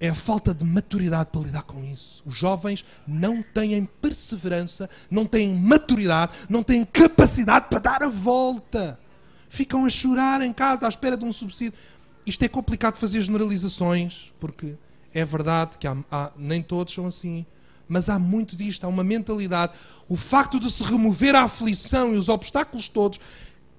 [0.00, 2.22] É a falta de maturidade para lidar com isso.
[2.24, 8.98] Os jovens não têm perseverança, não têm maturidade, não têm capacidade para dar a volta.
[9.50, 11.78] Ficam a chorar em casa à espera de um subsídio.
[12.26, 14.74] Isto é complicado fazer generalizações, porque
[15.14, 17.46] é verdade que há, há, nem todos são assim.
[17.88, 19.72] Mas há muito disto, há uma mentalidade.
[20.08, 23.20] O facto de se remover a aflição e os obstáculos todos,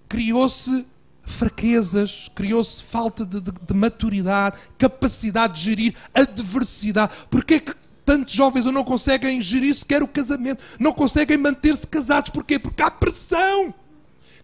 [0.08, 0.86] criou-se
[1.38, 7.14] fraquezas, criou-se falta de, de, de, maturidade, capacidade de gerir adversidade.
[7.30, 10.64] Porquê é que tantos jovens não conseguem gerir sequer o casamento?
[10.80, 12.30] Não conseguem manter-se casados?
[12.30, 12.58] Porquê?
[12.58, 13.74] Porque há pressão.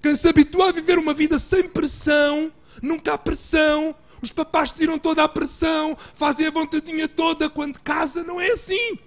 [0.02, 3.96] Quem se habitua a viver uma vida sem pressão nunca há pressão.
[4.22, 8.98] Os papás tiram toda a pressão, fazem a vontadinha toda quando casa, não é assim.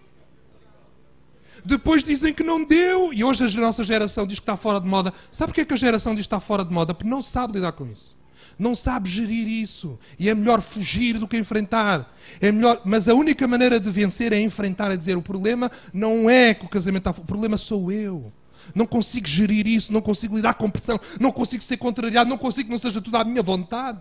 [1.65, 4.87] Depois dizem que não deu, e hoje a nossa geração diz que está fora de
[4.87, 5.13] moda.
[5.33, 6.95] Sabe porquê que a geração diz que está fora de moda?
[6.95, 8.15] Porque não sabe lidar com isso.
[8.59, 9.99] Não sabe gerir isso.
[10.19, 12.15] E é melhor fugir do que enfrentar.
[12.41, 16.29] É melhor, mas a única maneira de vencer é enfrentar, é dizer o problema não
[16.31, 17.23] é que o casamento está.
[17.23, 18.33] O problema sou eu
[18.75, 22.65] não consigo gerir isso, não consigo lidar com pressão, não consigo ser contrariado, não consigo
[22.65, 24.01] que não seja tudo à minha vontade.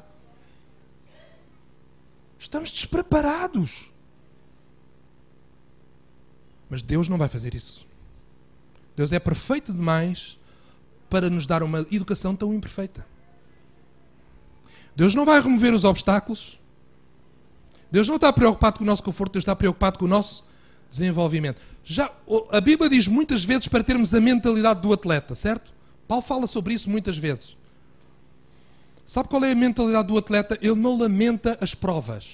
[2.40, 3.72] Estamos despreparados.
[6.70, 7.86] Mas Deus não vai fazer isso.
[8.96, 10.38] Deus é perfeito demais
[11.10, 13.06] para nos dar uma educação tão imperfeita.
[14.96, 16.58] Deus não vai remover os obstáculos.
[17.92, 20.44] Deus não está preocupado com o nosso conforto, Deus está preocupado com o nosso
[20.96, 21.60] desenvolvimento.
[21.84, 22.12] Já,
[22.52, 25.72] a Bíblia diz muitas vezes para termos a mentalidade do atleta, certo?
[26.08, 27.56] Paulo fala sobre isso muitas vezes.
[29.08, 30.58] Sabe qual é a mentalidade do atleta?
[30.62, 32.26] Ele não lamenta as provas.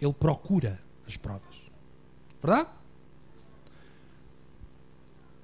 [0.00, 1.42] Ele procura as provas.
[2.42, 2.68] Verdade?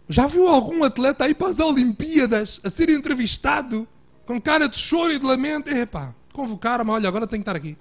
[0.08, 3.88] Já viu algum atleta aí para as Olimpíadas a ser entrevistado
[4.26, 5.70] com cara de choro e de lamento?
[5.70, 7.76] Epá, convocaram-me, olha, agora tenho que estar aqui.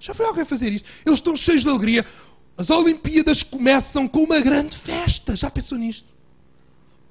[0.00, 0.88] Já foi alguém fazer isto?
[1.06, 2.04] Eles estão cheios de alegria.
[2.56, 5.34] As Olimpíadas começam com uma grande festa.
[5.34, 6.06] Já pensou nisto?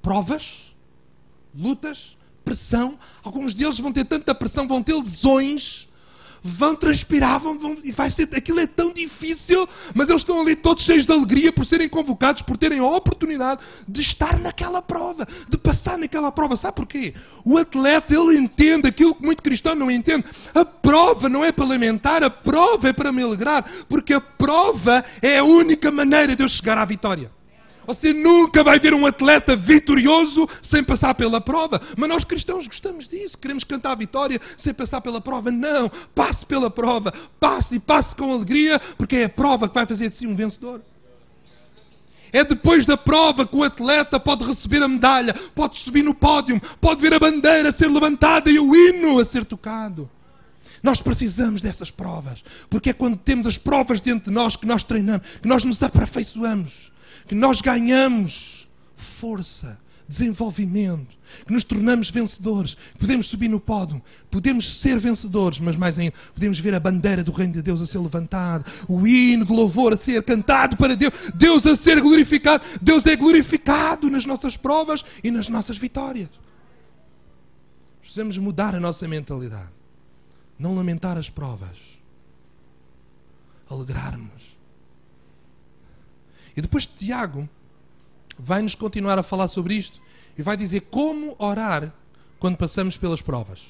[0.00, 0.44] Provas,
[1.54, 1.98] lutas,
[2.44, 2.98] pressão.
[3.22, 5.88] Alguns deles vão ter tanta pressão, vão ter lesões
[6.44, 10.56] vão transpirar, vão, vão, e vai ser, aquilo é tão difícil, mas eles estão ali
[10.56, 15.26] todos cheios de alegria por serem convocados, por terem a oportunidade de estar naquela prova,
[15.48, 16.56] de passar naquela prova.
[16.56, 17.14] Sabe porquê?
[17.44, 20.24] O atleta, ele entende aquilo que muito cristão não entende.
[20.54, 25.04] A prova não é para lamentar, a prova é para me alegrar, porque a prova
[25.20, 27.30] é a única maneira de eu chegar à vitória.
[27.86, 31.80] Você nunca vai ver um atleta vitorioso sem passar pela prova.
[31.96, 33.36] Mas nós cristãos gostamos disso.
[33.38, 35.50] Queremos cantar a vitória sem passar pela prova.
[35.50, 35.90] Não.
[36.14, 37.12] Passe pela prova.
[37.40, 40.36] Passe e passe com alegria, porque é a prova que vai fazer de si um
[40.36, 40.80] vencedor.
[42.32, 46.58] É depois da prova que o atleta pode receber a medalha, pode subir no pódio,
[46.80, 50.08] pode ver a bandeira ser levantada e o hino a ser tocado.
[50.82, 54.82] Nós precisamos dessas provas, porque é quando temos as provas diante de nós que nós
[54.82, 56.91] treinamos, que nós nos aperfeiçoamos
[57.32, 58.66] que nós ganhamos
[59.18, 61.16] força, desenvolvimento,
[61.46, 66.60] que nos tornamos vencedores, podemos subir no pódio, podemos ser vencedores, mas mais ainda, podemos
[66.60, 69.96] ver a bandeira do Reino de Deus a ser levantada, o hino de louvor a
[69.96, 72.62] ser cantado para Deus, Deus a ser glorificado.
[72.82, 76.28] Deus é glorificado nas nossas provas e nas nossas vitórias.
[78.02, 79.72] Precisamos mudar a nossa mentalidade,
[80.58, 81.78] não lamentar as provas,
[83.70, 84.51] alegrarmos
[86.56, 87.48] e depois Tiago
[88.38, 90.00] vai nos continuar a falar sobre isto
[90.36, 91.92] e vai dizer como orar
[92.38, 93.60] quando passamos pelas provas.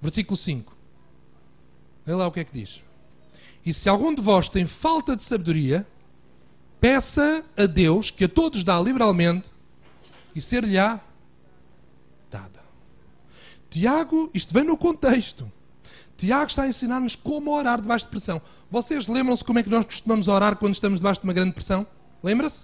[0.00, 0.74] Versículo 5.
[2.06, 2.80] Olha lá o que é que diz.
[3.64, 5.86] E se algum de vós tem falta de sabedoria,
[6.80, 9.48] peça a Deus, que a todos dá liberalmente,
[10.34, 11.00] e ser-lhe-á
[12.30, 12.60] dada.
[13.70, 15.50] Tiago, isto vem no contexto.
[16.18, 18.40] Tiago está a ensinar-nos como orar debaixo de pressão.
[18.70, 21.86] Vocês lembram-se como é que nós costumamos orar quando estamos debaixo de uma grande pressão?
[22.22, 22.56] Lembra-se?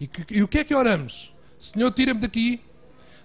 [0.00, 1.32] E, e, o que é que oramos?
[1.58, 2.60] Senhor, tira-me daqui.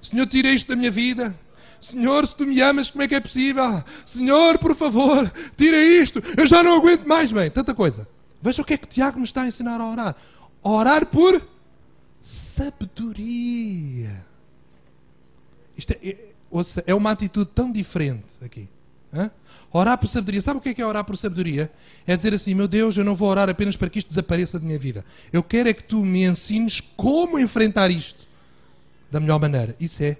[0.01, 1.37] Senhor, tira isto da minha vida.
[1.81, 3.83] Senhor, se tu me amas, como é que é possível?
[4.07, 6.21] Senhor, por favor, tira isto.
[6.37, 7.49] Eu já não aguento mais, bem.
[7.51, 8.07] Tanta coisa.
[8.41, 10.15] Veja o que é que Tiago nos está a ensinar a orar.
[10.63, 11.41] Orar por
[12.55, 14.25] sabedoria.
[15.77, 18.67] Isto é, é, é uma atitude tão diferente aqui.
[19.13, 19.29] Hã?
[19.73, 20.41] Orar por sabedoria.
[20.41, 21.71] Sabe o que é, que é orar por sabedoria?
[22.07, 24.65] É dizer assim: Meu Deus, eu não vou orar apenas para que isto desapareça da
[24.65, 25.03] minha vida.
[25.31, 28.25] Eu quero é que tu me ensines como enfrentar isto
[29.11, 29.75] da melhor maneira.
[29.79, 30.17] Isso é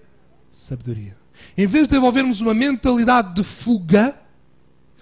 [0.67, 1.15] sabedoria.
[1.57, 4.15] Em vez de desenvolvermos uma mentalidade de fuga,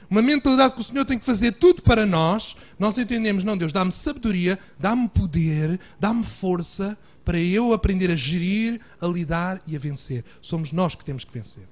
[0.09, 3.71] uma mentalidade que o Senhor tem que fazer tudo para nós, nós entendemos: Não, Deus,
[3.71, 9.79] dá-me sabedoria, dá-me poder, dá-me força para eu aprender a gerir, a lidar e a
[9.79, 10.25] vencer.
[10.41, 11.67] Somos nós que temos que vencer.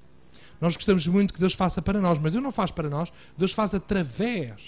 [0.61, 3.51] Nós gostamos muito que Deus faça para nós, mas Deus não faz para nós, Deus
[3.53, 4.61] faz através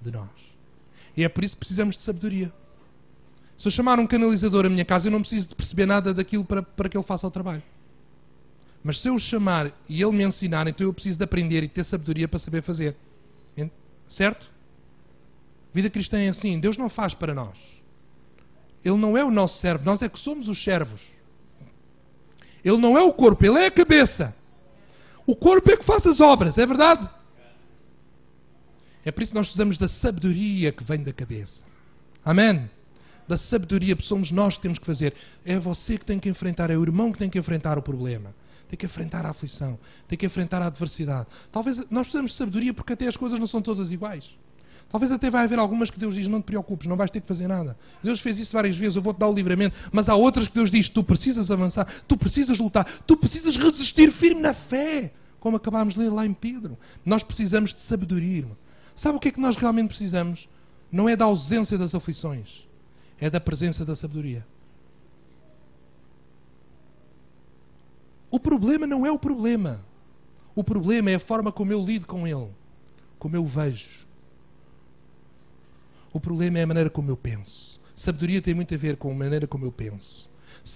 [0.00, 0.30] de nós.
[1.16, 2.52] E é por isso que precisamos de sabedoria.
[3.58, 6.44] Se eu chamar um canalizador à minha casa, eu não preciso de perceber nada daquilo
[6.44, 7.62] para, para que ele faça o trabalho.
[8.86, 11.68] Mas se eu o chamar e ele me ensinar, então eu preciso de aprender e
[11.68, 12.94] ter sabedoria para saber fazer.
[14.08, 14.48] Certo?
[15.74, 16.60] Vida cristã é assim.
[16.60, 17.58] Deus não faz para nós.
[18.84, 19.84] Ele não é o nosso servo.
[19.84, 21.00] Nós é que somos os servos.
[22.64, 24.32] Ele não é o corpo, ele é a cabeça.
[25.26, 27.10] O corpo é que faz as obras, é verdade?
[29.04, 31.60] É por isso que nós precisamos da sabedoria que vem da cabeça.
[32.24, 32.70] Amém?
[33.26, 35.12] Da sabedoria, somos nós que temos que fazer.
[35.44, 38.32] É você que tem que enfrentar, é o irmão que tem que enfrentar o problema.
[38.68, 41.28] Tem que enfrentar a aflição, tem que enfrentar a adversidade.
[41.52, 44.28] Talvez nós precisamos de sabedoria porque até as coisas não são todas iguais.
[44.90, 47.26] Talvez até vai haver algumas que Deus diz: não te preocupes, não vais ter que
[47.26, 47.76] fazer nada.
[48.02, 49.76] Deus fez isso várias vezes, eu vou-te dar o livramento.
[49.92, 54.12] Mas há outras que Deus diz: tu precisas avançar, tu precisas lutar, tu precisas resistir
[54.12, 55.12] firme na fé.
[55.40, 56.76] Como acabámos de ler lá em Pedro.
[57.04, 58.46] Nós precisamos de sabedoria.
[58.96, 60.48] Sabe o que é que nós realmente precisamos?
[60.90, 62.48] Não é da ausência das aflições,
[63.20, 64.44] é da presença da sabedoria.
[68.36, 69.80] O problema não é o problema.
[70.54, 72.50] O problema é a forma como eu lido com ele,
[73.18, 73.88] como eu vejo.
[76.12, 77.80] O problema é a maneira como eu penso.
[77.96, 80.28] Sabedoria tem muito a ver com a maneira como eu penso.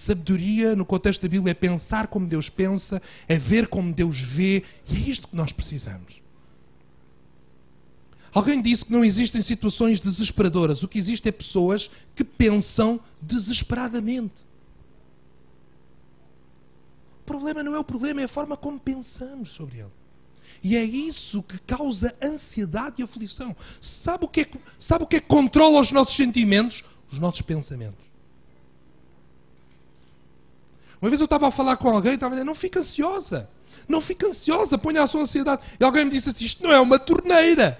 [0.07, 4.63] Sabedoria, no contexto da Bíblia, é pensar como Deus pensa, é ver como Deus vê,
[4.89, 6.19] e é isto que nós precisamos.
[8.33, 10.81] Alguém disse que não existem situações desesperadoras.
[10.81, 14.33] O que existe é pessoas que pensam desesperadamente.
[17.31, 19.91] Problema não é o problema, é a forma como pensamos sobre ele.
[20.61, 23.55] E é isso que causa ansiedade e aflição.
[24.03, 24.49] Sabe o que é
[24.81, 26.83] sabe o que, é que controla os nossos sentimentos?
[27.09, 28.03] Os nossos pensamentos.
[31.01, 33.49] Uma vez eu estava a falar com alguém e estava a dizer, não fica ansiosa.
[33.87, 35.63] Não fique ansiosa, ponha a sua ansiedade.
[35.79, 37.79] E alguém me disse assim: isto não é uma torneira.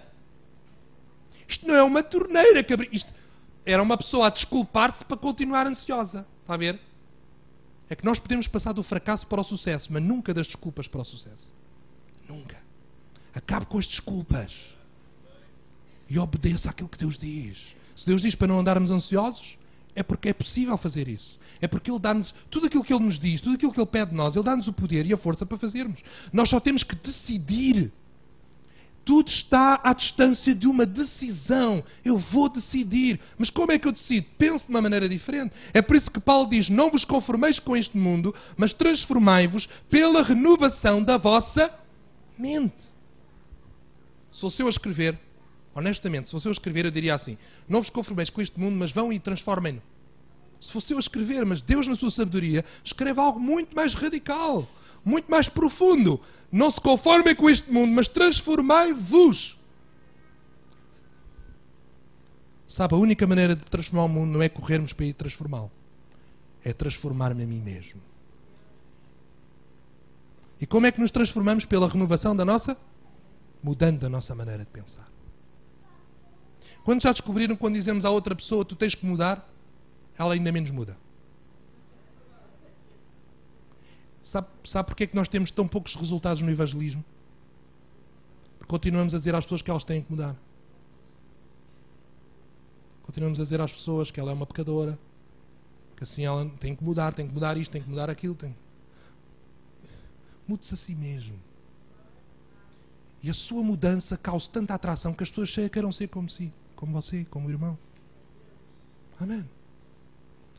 [1.46, 2.64] Isto não é uma torneira.
[2.64, 3.14] Que isto...
[3.66, 6.26] Era uma pessoa a desculpar-se para continuar ansiosa.
[6.42, 6.80] Está a ver?
[7.92, 11.02] É que nós podemos passar do fracasso para o sucesso, mas nunca das desculpas para
[11.02, 11.46] o sucesso.
[12.26, 12.58] Nunca.
[13.36, 14.50] Acabe com as desculpas.
[16.10, 17.58] E obedeça àquilo que Deus diz.
[17.98, 19.58] Se Deus diz para não andarmos ansiosos,
[19.94, 21.38] é porque é possível fazer isso.
[21.60, 24.12] É porque Ele dá-nos tudo aquilo que Ele nos diz, tudo aquilo que Ele pede
[24.12, 26.00] de nós, Ele dá-nos o poder e a força para fazermos.
[26.32, 27.92] Nós só temos que decidir.
[29.04, 31.84] Tudo está à distância de uma decisão.
[32.06, 33.20] Eu vou decidir.
[33.38, 34.28] Mas como é que eu decido?
[34.38, 35.54] Penso de uma maneira diferente.
[35.74, 40.22] É por isso que Paulo diz: Não vos conformeis com este mundo, mas transformai-vos pela
[40.22, 41.74] renovação da vossa
[42.38, 42.92] mente.
[44.32, 45.18] Se fosse eu a escrever,
[45.74, 47.38] honestamente, se fosse eu a escrever, eu diria assim:
[47.68, 49.82] Não vos conformeis com este mundo, mas vão e transformem-no.
[50.62, 54.68] Se fosse eu a escrever, mas Deus, na sua sabedoria, escreve algo muito mais radical
[55.04, 56.20] muito mais profundo.
[56.52, 59.58] Não se conformem com este mundo, mas transformai-vos.
[62.68, 65.72] Sabe, a única maneira de transformar o mundo não é corrermos para ir transformá-lo.
[66.64, 68.02] É transformar-me a mim mesmo.
[70.60, 71.66] E como é que nos transformamos?
[71.66, 72.78] Pela renovação da nossa?
[73.64, 75.10] Mudando a nossa maneira de pensar.
[76.84, 79.48] Quando já descobriram, quando dizemos à outra pessoa, tu tens que mudar,
[80.18, 80.96] ela ainda menos muda.
[84.32, 87.04] Sabe, sabe porque é que nós temos tão poucos resultados no evangelismo?
[88.58, 90.38] Porque continuamos a dizer às pessoas que elas têm que mudar.
[93.04, 94.98] Continuamos a dizer às pessoas que ela é uma pecadora,
[95.98, 98.34] que assim ela tem que mudar, tem que mudar isto, tem que mudar aquilo.
[98.34, 98.56] Tem...
[100.48, 101.38] Mude-se a si mesmo.
[103.22, 106.94] E a sua mudança causa tanta atração que as pessoas queiram ser como si, como
[106.94, 107.78] você, como o irmão.
[109.20, 109.44] Amém.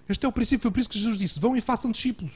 [0.06, 2.32] Este é o princípio, por isso que Jesus disse: vão e façam discípulos.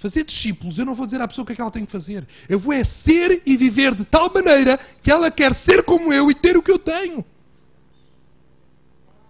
[0.00, 1.92] Fazer discípulos, eu não vou dizer à pessoa o que é que ela tem que
[1.92, 2.26] fazer.
[2.48, 6.30] Eu vou é ser e viver de tal maneira que ela quer ser como eu
[6.30, 7.22] e ter o que eu tenho.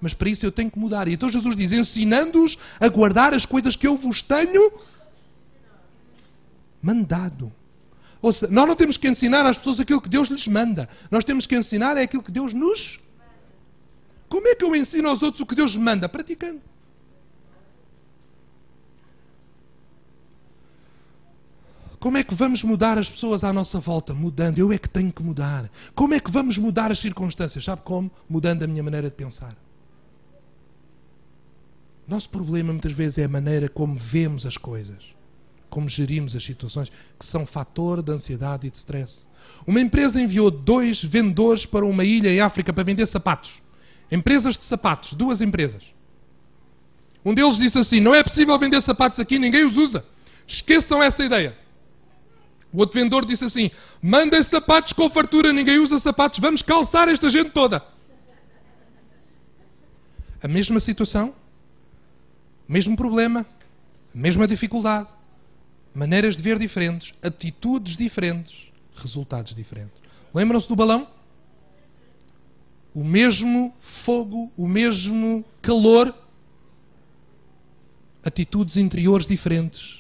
[0.00, 1.08] Mas para isso eu tenho que mudar.
[1.08, 4.72] E então Jesus diz: ensinando-os a guardar as coisas que eu vos tenho
[6.80, 7.52] mandado.
[8.22, 10.88] Ou seja, nós não temos que ensinar às pessoas aquilo que Deus lhes manda.
[11.10, 13.00] Nós temos que ensinar é aquilo que Deus nos.
[14.28, 16.08] Como é que eu ensino aos outros o que Deus manda?
[16.08, 16.69] Praticando.
[22.00, 24.14] Como é que vamos mudar as pessoas à nossa volta?
[24.14, 24.58] Mudando.
[24.58, 25.70] Eu é que tenho que mudar.
[25.94, 27.62] Como é que vamos mudar as circunstâncias?
[27.62, 28.10] Sabe como?
[28.28, 29.54] Mudando a minha maneira de pensar.
[32.08, 34.96] Nosso problema muitas vezes é a maneira como vemos as coisas,
[35.68, 39.14] como gerimos as situações, que são fator de ansiedade e de stress.
[39.66, 43.50] Uma empresa enviou dois vendedores para uma ilha em África para vender sapatos.
[44.10, 45.84] Empresas de sapatos, duas empresas.
[47.24, 50.02] Um deles disse assim: Não é possível vender sapatos aqui, ninguém os usa.
[50.48, 51.56] Esqueçam essa ideia.
[52.72, 53.70] O outro vendedor disse assim:
[54.02, 57.82] mandem sapatos com fartura, ninguém usa sapatos, vamos calçar esta gente toda.
[60.42, 61.34] A mesma situação,
[62.68, 63.44] mesmo problema,
[64.14, 65.08] mesma dificuldade,
[65.94, 68.54] maneiras de ver diferentes, atitudes diferentes,
[68.96, 70.00] resultados diferentes.
[70.32, 71.08] Lembram-se do balão?
[72.94, 76.14] O mesmo fogo, o mesmo calor,
[78.24, 79.99] atitudes interiores diferentes,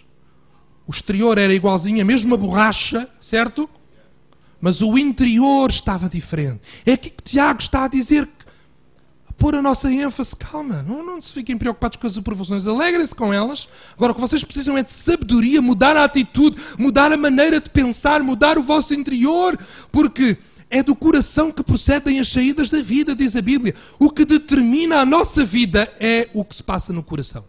[0.90, 3.70] o exterior era igualzinho, a mesma borracha, certo?
[4.60, 6.62] Mas o interior estava diferente.
[6.84, 8.28] É aqui que Tiago está a dizer
[9.38, 13.32] pôr a nossa ênfase, calma, não, não se fiquem preocupados com as aprovações, alegrem-se com
[13.32, 13.66] elas.
[13.94, 17.70] Agora, o que vocês precisam é de sabedoria, mudar a atitude, mudar a maneira de
[17.70, 19.56] pensar, mudar o vosso interior,
[19.92, 20.36] porque
[20.68, 23.76] é do coração que procedem as saídas da vida, diz a Bíblia.
[23.96, 27.44] O que determina a nossa vida é o que se passa no coração.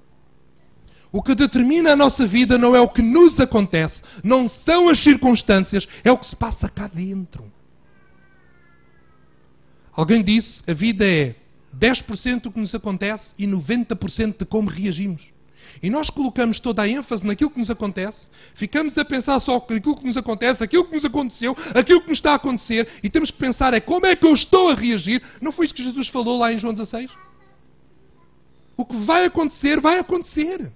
[1.12, 5.04] O que determina a nossa vida não é o que nos acontece, não são as
[5.04, 7.52] circunstâncias, é o que se passa cá dentro.
[9.94, 11.36] Alguém disse: a vida é
[11.78, 15.22] 10% do que nos acontece e 90% de como reagimos.
[15.82, 19.98] E nós colocamos toda a ênfase naquilo que nos acontece, ficamos a pensar só naquilo
[19.98, 23.32] que nos acontece, aquilo que nos aconteceu, aquilo que nos está a acontecer, e temos
[23.32, 25.22] que pensar é como é que eu estou a reagir.
[25.42, 27.12] Não foi isso que Jesus falou lá em João 16?
[28.76, 30.72] O que vai acontecer, vai acontecer.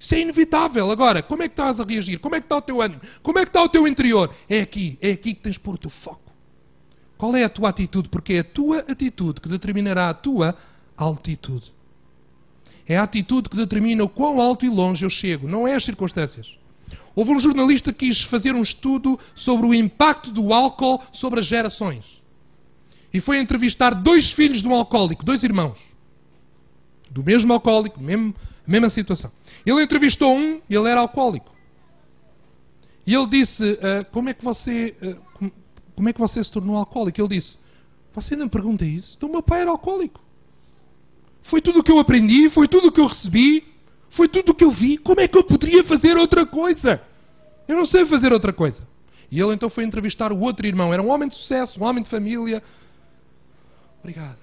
[0.00, 0.90] Isso é inevitável.
[0.90, 2.18] Agora, como é que estás a reagir?
[2.20, 3.00] Como é que está o teu ânimo?
[3.22, 4.32] Como é que está o teu interior?
[4.48, 6.32] É aqui, é aqui que tens de pôr o teu foco.
[7.16, 8.08] Qual é a tua atitude?
[8.08, 10.56] Porque é a tua atitude que determinará a tua
[10.96, 11.72] altitude.
[12.86, 15.84] É a atitude que determina o quão alto e longe eu chego, não é as
[15.84, 16.48] circunstâncias.
[17.14, 21.46] Houve um jornalista que quis fazer um estudo sobre o impacto do álcool sobre as
[21.46, 22.04] gerações.
[23.12, 25.78] E foi entrevistar dois filhos de um alcoólico, dois irmãos.
[27.10, 28.34] Do mesmo alcoólico, mesmo,
[28.70, 29.30] mesma situação.
[29.64, 31.50] Ele entrevistou um ele era alcoólico.
[33.06, 35.50] E ele disse: uh, como, é que você, uh,
[35.96, 37.20] como é que você se tornou alcoólico?
[37.20, 37.56] Ele disse:
[38.14, 39.14] Você ainda me pergunta isso?
[39.16, 40.20] Então, meu pai era alcoólico.
[41.44, 43.64] Foi tudo o que eu aprendi, foi tudo o que eu recebi,
[44.10, 44.98] foi tudo o que eu vi.
[44.98, 47.00] Como é que eu poderia fazer outra coisa?
[47.66, 48.86] Eu não sei fazer outra coisa.
[49.30, 50.92] E ele então foi entrevistar o outro irmão.
[50.92, 52.62] Era um homem de sucesso, um homem de família.
[54.00, 54.38] Obrigado.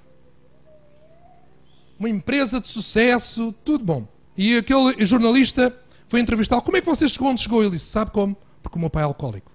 [2.00, 4.15] Uma empresa de sucesso, tudo bom.
[4.38, 5.74] E aquele jornalista
[6.10, 6.62] foi entrevistá-lo.
[6.62, 7.62] Como é que você chegou onde chegou?
[7.62, 8.36] Ele disse: Sabe como?
[8.62, 9.52] Porque o meu pai é alcoólico.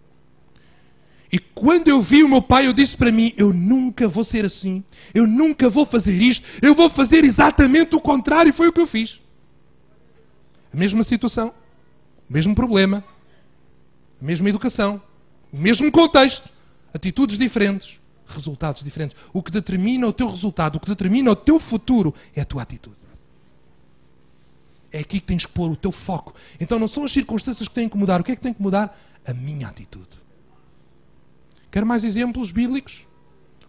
[1.33, 4.45] E quando eu vi o meu pai, eu disse para mim: Eu nunca vou ser
[4.45, 4.83] assim.
[5.14, 6.45] Eu nunca vou fazer isto.
[6.61, 8.51] Eu vou fazer exatamente o contrário.
[8.51, 9.18] E foi o que eu fiz.
[10.72, 11.53] A mesma situação,
[12.28, 13.03] o mesmo problema,
[14.20, 15.03] a mesma educação,
[15.53, 16.49] o mesmo contexto,
[16.95, 17.89] atitudes diferentes,
[18.26, 19.16] resultados diferentes.
[19.33, 22.62] O que determina o teu resultado, o que determina o teu futuro é a tua
[22.62, 23.00] atitude.
[24.93, 26.34] É aqui que tens que pôr o teu foco.
[26.61, 28.20] Então não são as circunstâncias que têm que mudar.
[28.20, 28.97] O que é que tem que mudar?
[29.24, 30.09] A minha atitude.
[31.70, 32.93] Quer mais exemplos bíblicos?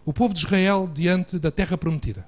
[0.04, 2.26] O povo de Israel diante da terra prometida.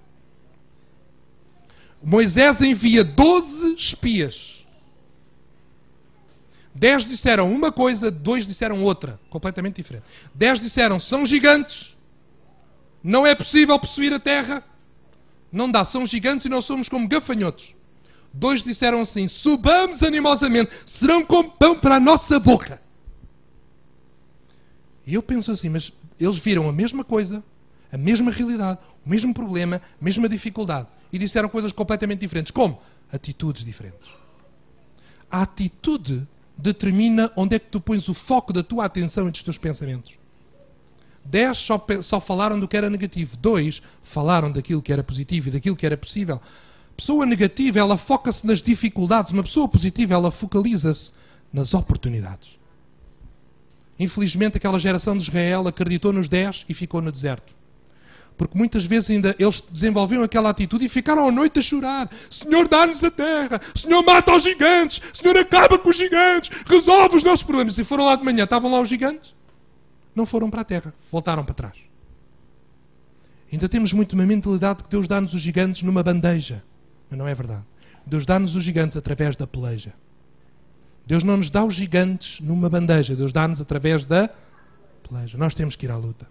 [2.02, 4.64] Moisés envia 12 espias.
[6.74, 10.04] Dez disseram uma coisa, dois disseram outra, completamente diferente.
[10.34, 11.94] Dez disseram são gigantes,
[13.02, 14.62] não é possível possuir a terra,
[15.52, 17.64] não dá, são gigantes e nós somos como gafanhotos.
[18.34, 22.82] Dois disseram assim: subamos animosamente, serão como pão para a nossa boca.
[25.06, 27.44] E eu penso assim, mas eles viram a mesma coisa,
[27.92, 30.88] a mesma realidade, o mesmo problema, a mesma dificuldade.
[31.12, 32.50] E disseram coisas completamente diferentes.
[32.50, 32.80] Como?
[33.12, 34.08] Atitudes diferentes.
[35.30, 36.26] A atitude
[36.58, 40.12] determina onde é que tu pões o foco da tua atenção e dos teus pensamentos.
[41.24, 43.36] Dez só, só falaram do que era negativo.
[43.36, 43.80] Dois
[44.12, 46.40] falaram daquilo que era positivo e daquilo que era possível.
[46.96, 49.32] Pessoa negativa, ela foca-se nas dificuldades.
[49.32, 51.12] Uma pessoa positiva, ela focaliza-se
[51.52, 52.48] nas oportunidades.
[53.98, 57.52] Infelizmente, aquela geração de Israel acreditou nos dez e ficou no deserto.
[58.36, 62.10] Porque muitas vezes ainda eles desenvolviam aquela atitude e ficaram à noite a chorar.
[62.30, 63.60] Senhor, dá-nos a terra.
[63.76, 65.00] Senhor, mata os gigantes.
[65.14, 66.50] Senhor, acaba com os gigantes.
[66.66, 67.78] Resolve os nossos problemas.
[67.78, 68.42] E foram lá de manhã.
[68.42, 69.32] Estavam lá os gigantes?
[70.16, 70.92] Não foram para a terra.
[71.12, 71.78] Voltaram para trás.
[73.52, 76.60] Ainda temos muito uma mentalidade que Deus dá-nos os gigantes numa bandeja.
[77.10, 77.64] Mas não é verdade.
[78.06, 79.92] Deus dá-nos os gigantes através da peleja.
[81.06, 83.14] Deus não nos dá os gigantes numa bandeja.
[83.14, 84.28] Deus dá-nos através da
[85.08, 85.36] peleja.
[85.36, 86.26] Nós temos que ir à luta.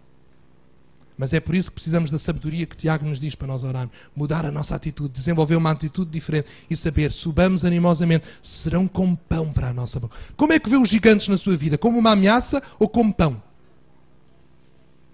[1.17, 3.95] Mas é por isso que precisamos da sabedoria que Tiago nos diz para nós orarmos.
[4.15, 9.53] Mudar a nossa atitude, desenvolver uma atitude diferente e saber, subamos animosamente, serão como pão
[9.53, 10.15] para a nossa boca.
[10.35, 11.77] Como é que vê os gigantes na sua vida?
[11.77, 13.41] Como uma ameaça ou como pão?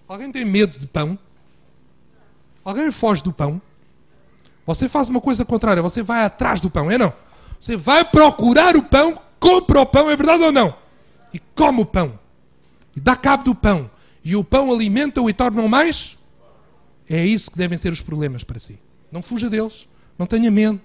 [0.08, 1.18] Alguém tem medo de pão?
[2.64, 3.60] Alguém foge do pão?
[4.74, 7.12] Você faz uma coisa contrária, você vai atrás do pão, é não?
[7.60, 10.74] Você vai procurar o pão, compra o pão, é verdade ou não?
[11.32, 12.18] E come o pão.
[12.96, 13.90] E dá cabo do pão
[14.24, 16.16] e o pão alimenta-o e torna-o mais?
[17.08, 18.78] É isso que devem ser os problemas para si.
[19.10, 19.88] Não fuja deles.
[20.18, 20.80] Não tenha medo.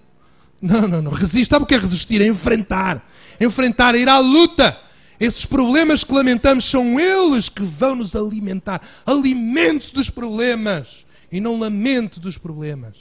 [0.61, 1.11] Não, não, não.
[1.11, 1.55] Resista.
[1.55, 2.21] Sabe o que é resistir?
[2.21, 3.05] É enfrentar.
[3.39, 4.75] Enfrentar, é ir à luta.
[5.19, 8.81] Esses problemas que lamentamos são eles que vão nos alimentar.
[9.05, 10.87] Alimente dos problemas
[11.31, 12.95] e não lamente dos problemas.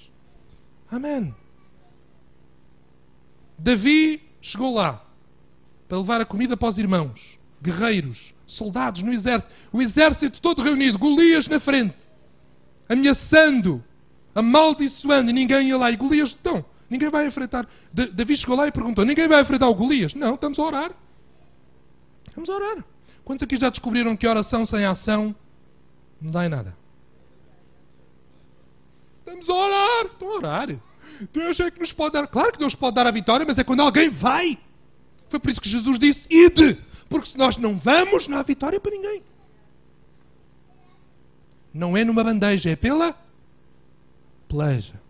[0.91, 1.35] Amém.
[3.59, 5.03] Davi chegou lá
[5.89, 7.21] para levar a comida para os irmãos,
[7.63, 11.97] guerreiros soldados no exército, o exército todo reunido, Golias na frente,
[12.89, 13.83] ameaçando,
[14.35, 15.91] amaldiçoando, e ninguém ia lá.
[15.91, 17.67] E Golias, então, ninguém vai enfrentar.
[17.93, 20.15] Davi chegou lá e perguntou: ninguém vai enfrentar o Golias?
[20.15, 20.93] Não, estamos a orar.
[22.29, 22.85] Estamos a orar.
[23.25, 25.35] Quantos aqui já descobriram que oração sem ação
[26.21, 26.84] não dá em nada?
[29.25, 30.81] Estamos a orar, estão a orar.
[31.33, 32.27] Deus é que nos pode dar.
[32.27, 34.59] Claro que Deus pode dar a vitória, mas é quando alguém vai.
[35.31, 36.79] Foi por isso que Jesus disse: ide.
[37.09, 39.23] Porque se nós não vamos, não há vitória para ninguém.
[41.73, 43.17] Não é numa bandeja, é pela
[44.47, 45.01] peleja.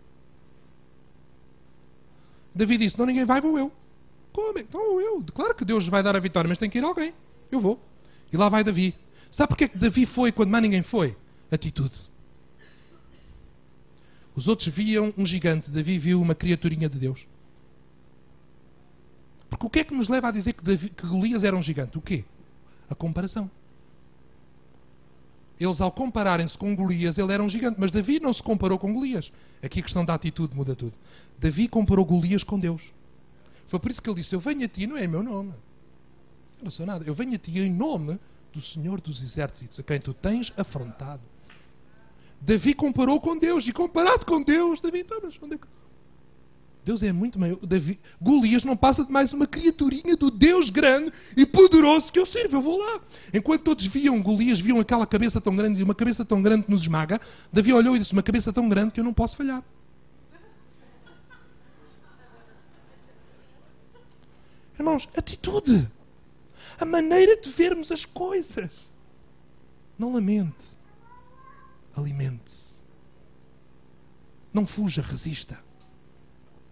[2.53, 3.69] Davi disse: Não, ninguém vai, vou eu.
[4.31, 4.57] Como?
[4.57, 5.25] Então eu.
[5.33, 7.13] Claro que Deus vai dar a vitória, mas tem que ir alguém.
[7.51, 7.79] Eu vou.
[8.31, 8.95] E lá vai Davi.
[9.31, 11.17] Sabe porquê que Davi foi quando mais ninguém foi?
[11.51, 12.14] Atitude.
[14.35, 17.25] Os outros viam um gigante, Davi viu uma criaturinha de Deus.
[19.49, 21.63] Porque o que é que nos leva a dizer que, Davi, que Golias era um
[21.63, 21.97] gigante?
[21.97, 22.25] O quê?
[22.89, 23.49] A comparação.
[25.57, 27.79] Eles, ao compararem-se com Golias, ele era um gigante.
[27.79, 29.31] Mas Davi não se comparou com Golias.
[29.63, 30.93] Aqui a questão da atitude muda tudo.
[31.39, 32.81] Davi comparou Golias com Deus.
[33.69, 35.53] Foi por isso que ele disse: Eu venho a ti, não é meu nome.
[36.61, 37.05] Não sou nada.
[37.05, 38.19] Eu venho a ti em nome
[38.51, 41.21] do Senhor dos Exércitos, a quem tu tens afrontado.
[42.41, 43.67] Davi comparou com Deus.
[43.67, 45.67] E comparado com Deus, Davi, então, mas onde é que.
[46.85, 47.57] Deus é muito maior.
[47.65, 52.27] Davi, Golias não passa de mais uma criaturinha do Deus grande e poderoso que eu
[52.27, 52.57] sirvo.
[52.57, 53.01] Eu vou lá.
[53.33, 56.71] Enquanto todos viam Golias, viam aquela cabeça tão grande e uma cabeça tão grande que
[56.71, 57.19] nos esmaga,
[57.51, 59.63] Davi olhou e disse: Uma cabeça tão grande que eu não posso falhar.
[64.77, 65.89] Irmãos, atitude.
[66.79, 68.69] A maneira de vermos as coisas.
[69.97, 70.74] Não lamente.
[71.95, 72.65] Alimente-se.
[74.53, 75.57] Não fuja, resista.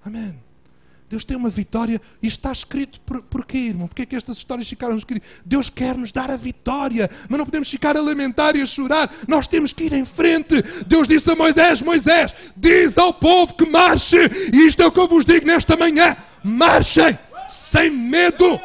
[0.06, 0.40] Amém.
[1.10, 3.88] Deus tem uma vitória e está escrito por, porquê, irmão?
[3.88, 5.30] Porquê é que estas histórias ficaram escritas?
[5.46, 9.14] Deus quer nos dar a vitória, mas não podemos ficar a lamentar e a chorar.
[9.28, 10.60] Nós temos que ir em frente.
[10.88, 14.18] Deus disse a Moisés: Moisés, diz ao povo que marche.
[14.52, 17.18] E isto é o que eu vos digo nesta manhã: marchem
[17.72, 18.60] sem medo.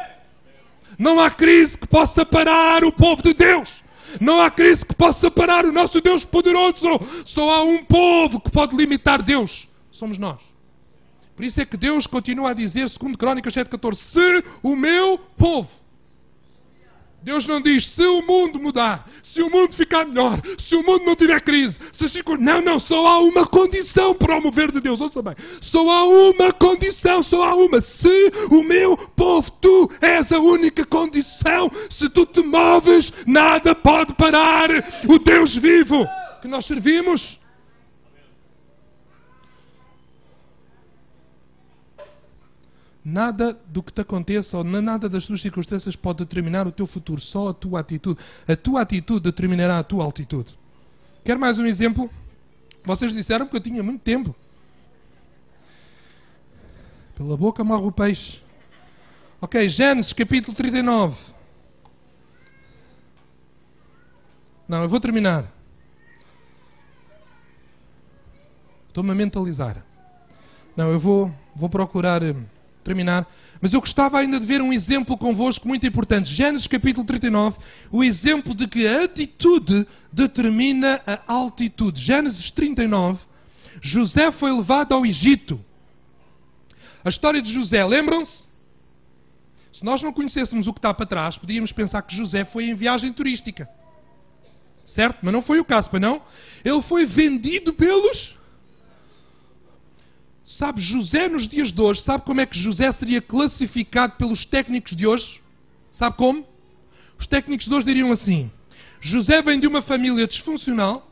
[0.97, 3.69] Não há crise que possa parar o povo de Deus.
[4.19, 6.79] Não há crise que possa parar o nosso Deus poderoso.
[7.27, 9.67] Só há um povo que pode limitar Deus.
[9.91, 10.39] Somos nós.
[11.35, 15.69] Por isso é que Deus continua a dizer, segundo Crónicas 7,14, se o meu povo.
[17.23, 21.03] Deus não diz se o mundo mudar, se o mundo ficar melhor, se o mundo
[21.05, 22.37] não tiver crise, se ficar...
[22.37, 25.01] Não, não, só há uma condição para o mover de Deus.
[25.01, 25.35] Ouça bem.
[25.61, 27.81] Só há uma condição, só há uma.
[27.81, 31.69] Se o meu povo, tu és a única condição.
[31.91, 34.69] Se tu te moves, nada pode parar
[35.07, 36.07] o Deus vivo
[36.41, 37.38] que nós servimos.
[43.03, 47.21] Nada do que te aconteça ou nada das tuas circunstâncias pode determinar o teu futuro,
[47.21, 48.19] só a tua atitude.
[48.47, 50.49] A tua atitude determinará a tua altitude.
[51.23, 52.09] Quer mais um exemplo?
[52.83, 54.35] Vocês disseram que eu tinha muito tempo.
[57.15, 58.41] Pela boca morre o peixe.
[59.41, 61.17] Ok, Gênesis capítulo 39.
[64.67, 65.51] Não, eu vou terminar.
[68.89, 69.83] Estou-me a mentalizar.
[70.75, 72.21] Não, eu vou, vou procurar.
[72.89, 73.27] Terminar.
[73.61, 76.33] Mas eu gostava ainda de ver um exemplo convosco muito importante.
[76.33, 77.55] Gênesis capítulo 39,
[77.91, 82.01] o exemplo de que a atitude determina a altitude.
[82.01, 83.19] Gênesis 39,
[83.79, 85.63] José foi levado ao Egito.
[87.05, 88.49] A história de José, lembram-se?
[89.71, 92.73] Se nós não conhecêssemos o que está para trás, podíamos pensar que José foi em
[92.73, 93.69] viagem turística.
[94.95, 95.19] Certo?
[95.21, 96.23] Mas não foi o caso, para não?
[96.65, 98.35] Ele foi vendido pelos
[100.57, 104.95] Sabe, José nos dias de hoje, sabe como é que José seria classificado pelos técnicos
[104.95, 105.39] de hoje?
[105.91, 106.45] Sabe como?
[107.19, 108.49] Os técnicos de hoje diriam assim:
[108.99, 111.07] José vem de uma família disfuncional.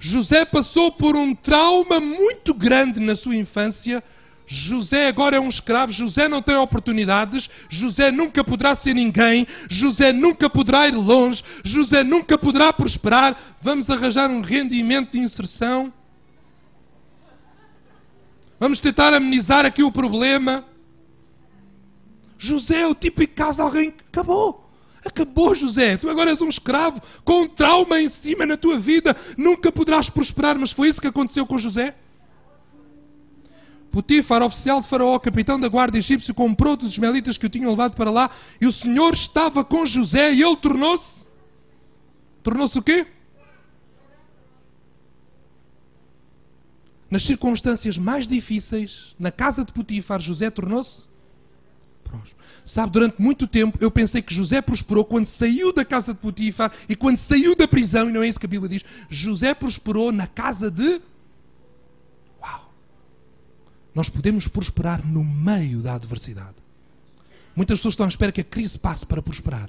[0.00, 4.02] José passou por um trauma muito grande na sua infância.
[4.48, 5.92] José agora é um escravo.
[5.92, 7.48] José não tem oportunidades.
[7.70, 9.46] José nunca poderá ser ninguém.
[9.70, 11.40] José nunca poderá ir longe.
[11.64, 13.56] José nunca poderá prosperar.
[13.62, 15.92] Vamos arranjar um rendimento de inserção.
[18.62, 20.64] Vamos tentar amenizar aqui o problema.
[22.38, 24.70] José o típico caso de alguém acabou.
[25.04, 25.96] Acabou, José.
[25.96, 29.16] Tu agora és um escravo com um trauma em cima na tua vida.
[29.36, 30.56] Nunca poderás prosperar.
[30.56, 31.96] Mas foi isso que aconteceu com José?
[33.90, 37.96] Potifar, oficial de Faraó, capitão da guarda egípcio, comprou dos ismaelitas que o tinham levado
[37.96, 38.30] para lá.
[38.60, 41.28] E o Senhor estava com José e ele tornou-se.
[42.44, 43.08] Tornou-se o quê?
[47.12, 51.02] Nas circunstâncias mais difíceis, na casa de Potifar, José tornou-se
[52.02, 52.42] próspero.
[52.64, 56.72] Sabe, durante muito tempo eu pensei que José prosperou quando saiu da casa de Potifar
[56.88, 58.82] e quando saiu da prisão, e não é isso que a Bíblia diz.
[59.10, 61.02] José prosperou na casa de.
[62.40, 62.72] Uau!
[63.94, 66.56] Nós podemos prosperar no meio da adversidade.
[67.54, 69.68] Muitas pessoas estão à espera que a crise passe para prosperar.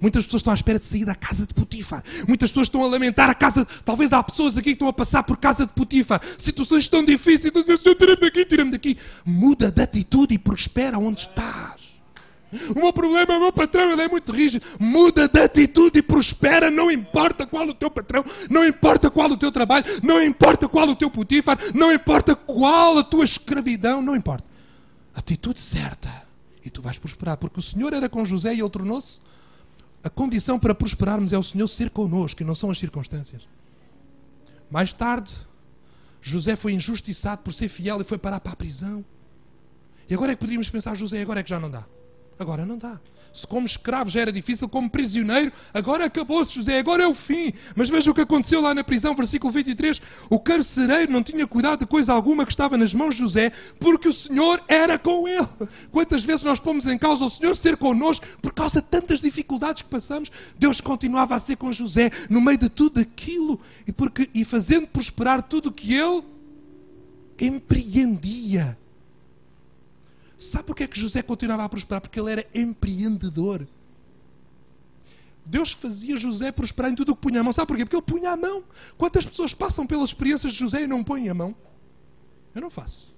[0.00, 2.02] Muitas pessoas estão à espera de sair da casa de Potifar.
[2.26, 3.66] Muitas pessoas estão a lamentar a casa.
[3.84, 6.20] Talvez há pessoas aqui que estão a passar por casa de Potifar.
[6.44, 7.52] Situações tão difíceis.
[7.52, 8.98] Senhor, tira-me daqui, tira-me daqui.
[9.24, 11.96] Muda de atitude e prospera onde estás.
[12.74, 14.64] O meu problema é o meu patrão, ele é muito rígido.
[14.78, 19.36] Muda de atitude e prospera, não importa qual o teu patrão, não importa qual o
[19.36, 24.14] teu trabalho, não importa qual o teu Potifar, não importa qual a tua escravidão, não
[24.14, 24.44] importa.
[25.14, 26.26] Atitude certa.
[26.64, 29.20] E tu vais prosperar, porque o Senhor era com José e ele tornou-se
[30.06, 33.42] a condição para prosperarmos é o Senhor ser connosco e não são as circunstâncias.
[34.70, 35.34] Mais tarde,
[36.22, 39.04] José foi injustiçado por ser fiel e foi parar para a prisão.
[40.08, 41.84] E agora é que poderíamos pensar, José, agora é que já não dá.
[42.38, 43.00] Agora não dá.
[43.34, 47.52] Se como escravo já era difícil, como prisioneiro, agora acabou-se, José, agora é o fim.
[47.74, 50.00] Mas veja o que aconteceu lá na prisão, versículo 23.
[50.30, 54.08] O carcereiro não tinha cuidado de coisa alguma que estava nas mãos de José, porque
[54.08, 55.46] o Senhor era com ele.
[55.90, 59.82] Quantas vezes nós pomos em causa o Senhor ser connosco por causa de tantas dificuldades
[59.82, 60.30] que passamos?
[60.58, 64.86] Deus continuava a ser com José no meio de tudo aquilo e, porque, e fazendo
[64.86, 66.22] prosperar tudo o que ele
[67.38, 68.78] empreendia.
[70.38, 72.00] Sabe porquê é que José continuava a prosperar?
[72.00, 73.66] Porque ele era empreendedor.
[75.44, 77.52] Deus fazia José prosperar em tudo o que punha a mão.
[77.52, 77.84] Sabe porquê?
[77.84, 78.64] Porque ele punha a mão.
[78.98, 81.54] Quantas pessoas passam pelas experiências de José e não põem a mão?
[82.54, 83.14] Eu não faço.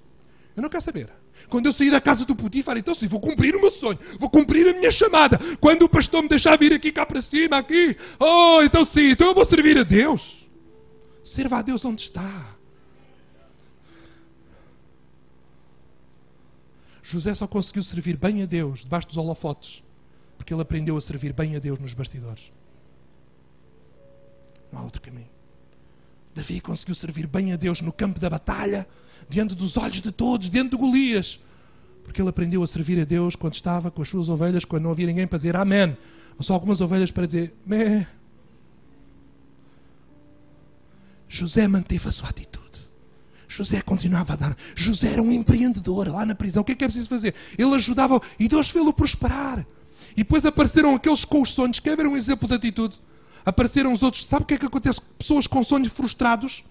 [0.55, 1.09] Eu não quero saber.
[1.49, 4.29] Quando eu sair da casa do Putifar, então sim, vou cumprir o meu sonho, vou
[4.29, 5.39] cumprir a minha chamada.
[5.61, 9.29] Quando o pastor me deixar vir aqui cá para cima, aqui, oh, então sim, então
[9.29, 10.21] eu vou servir a Deus.
[11.25, 12.58] Serva a Deus onde está.
[17.11, 19.83] José só conseguiu servir bem a Deus debaixo dos holofotes
[20.39, 22.43] porque ele aprendeu a servir bem a Deus nos bastidores.
[24.73, 25.29] Não há outro caminho.
[26.35, 28.87] Davi conseguiu servir bem a Deus no campo da batalha,
[29.29, 31.39] diante dos olhos de todos, diante de Golias.
[32.05, 34.93] Porque ele aprendeu a servir a Deus quando estava com as suas ovelhas, quando não
[34.93, 35.97] havia ninguém para dizer Amém.
[36.39, 38.07] Ou só algumas ovelhas para dizer Mé.
[41.29, 42.58] José manteve a sua atitude.
[43.49, 44.57] José continuava a dar.
[44.77, 46.63] José era um empreendedor lá na prisão.
[46.63, 47.35] O que é que é preciso fazer?
[47.57, 49.67] Ele ajudava e Deus fez-lo prosperar.
[50.13, 51.81] E depois apareceram aqueles com os sonhos.
[51.81, 52.97] Quer ver um exemplo de atitude?
[53.45, 54.27] Apareceram os outros.
[54.27, 55.01] Sabe o que é que acontece?
[55.19, 56.63] Pessoas com sonhos frustrados.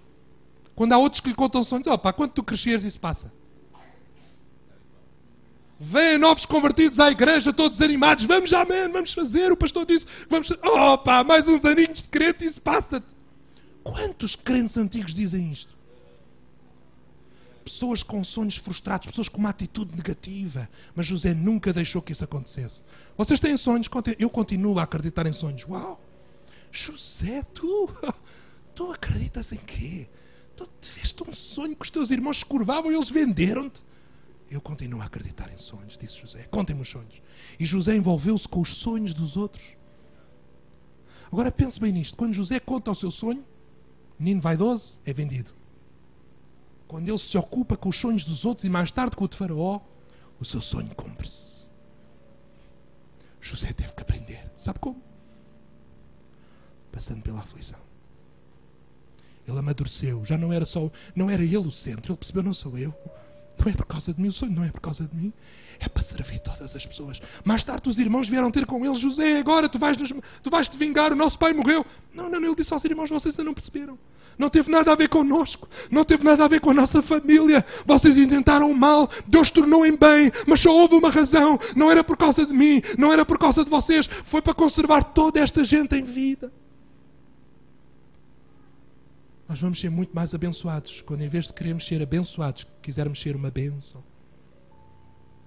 [0.75, 3.32] Quando há outros que lhe contam sonhos, opa, quando tu cresceres isso passa.
[5.80, 8.25] Vêm novos convertidos à igreja, todos animados.
[8.25, 9.51] Vamos, amém, vamos fazer.
[9.51, 10.49] O pastor disse, vamos.
[10.63, 13.07] Opa, mais uns aninhos de crente isso passa-te.
[13.84, 15.76] Quantos crentes antigos dizem isto?
[17.68, 20.70] Pessoas com sonhos frustrados, pessoas com uma atitude negativa.
[20.95, 22.82] Mas José nunca deixou que isso acontecesse.
[23.18, 23.88] Vocês têm sonhos?
[24.18, 25.68] Eu continuo a acreditar em sonhos.
[25.68, 25.99] Uau!
[26.72, 27.89] José, tu,
[28.74, 30.07] tu acreditas em quê?
[30.55, 33.80] Tu tiveste um sonho que os teus irmãos se curvavam e eles venderam-te.
[34.49, 36.43] Eu continuo a acreditar em sonhos, disse José.
[36.43, 37.13] Contem-me os sonhos.
[37.59, 39.63] E José envolveu-se com os sonhos dos outros.
[41.30, 42.15] Agora pense bem nisto.
[42.15, 43.43] Quando José conta o seu sonho,
[44.18, 45.57] menino vaidoso é vendido.
[46.88, 49.38] Quando ele se ocupa com os sonhos dos outros e mais tarde com o de
[49.38, 49.81] Faraó,
[50.39, 51.47] o seu sonho cumpre-se.
[53.41, 54.49] José teve que aprender.
[54.57, 55.01] Sabe como?
[56.91, 57.79] Passando pela aflição.
[59.47, 60.25] Ele amadureceu.
[60.25, 62.11] Já não era só, não era ele o centro.
[62.11, 62.93] Ele percebeu, não sou eu.
[63.57, 65.33] Não é por causa de mim, o sonho não é por causa de mim.
[65.79, 67.19] É para servir todas as pessoas.
[67.43, 70.09] Mais tarde os irmãos vieram ter com ele, José, agora tu vais, nos,
[70.43, 71.85] tu vais te vingar, o nosso pai morreu.
[72.13, 73.97] Não, não, não, ele disse aos irmãos, vocês ainda não perceberam.
[74.38, 75.67] Não teve nada a ver connosco.
[75.89, 77.65] Não teve nada a ver com a nossa família.
[77.85, 79.09] Vocês intentaram mal.
[79.27, 80.31] Deus tornou em bem.
[80.45, 81.59] Mas só houve uma razão.
[81.75, 82.81] Não era por causa de mim.
[82.97, 84.07] Não era por causa de vocês.
[84.25, 86.51] Foi para conservar toda esta gente em vida.
[89.49, 93.35] Nós vamos ser muito mais abençoados quando, em vez de queremos ser abençoados, quisermos ser
[93.35, 94.03] uma bênção.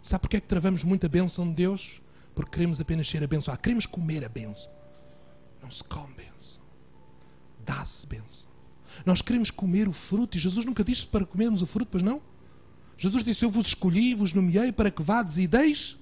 [0.03, 2.01] Sabe porquê é que travamos muita bênção de Deus?
[2.34, 3.62] Porque queremos apenas ser abençoados.
[3.62, 4.70] Queremos comer a bênção.
[5.62, 6.61] Não se come bênção.
[7.64, 8.49] Dá-se bênção.
[9.05, 12.20] Nós queremos comer o fruto e Jesus nunca disse para comermos o fruto, pois não?
[12.99, 15.99] Jesus disse: Eu vos escolhi, vos nomeei para que vades e deis.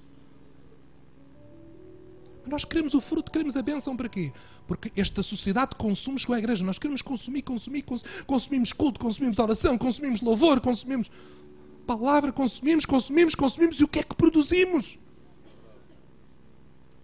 [2.45, 4.33] Nós queremos o fruto, queremos a bênção para quê?
[4.67, 6.65] Porque esta sociedade consome com a igreja.
[6.65, 7.85] Nós queremos consumir, consumir,
[8.25, 11.09] consumimos culto, consumimos oração, consumimos louvor, consumimos
[11.85, 14.97] palavra, consumimos, consumimos, consumimos e o que é que produzimos?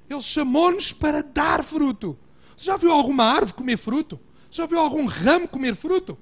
[0.09, 2.17] Ele chamou-nos para dar fruto.
[2.55, 4.19] Você já viu alguma árvore comer fruto?
[4.56, 6.18] Já viu algum ramo comer fruto?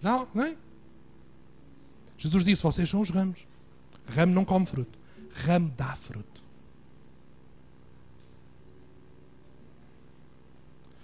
[0.00, 0.56] Não, não é?
[2.16, 3.38] Jesus disse: Vocês são os ramos.
[4.06, 4.98] Ramo não come fruto.
[5.44, 6.42] Ramo dá fruto.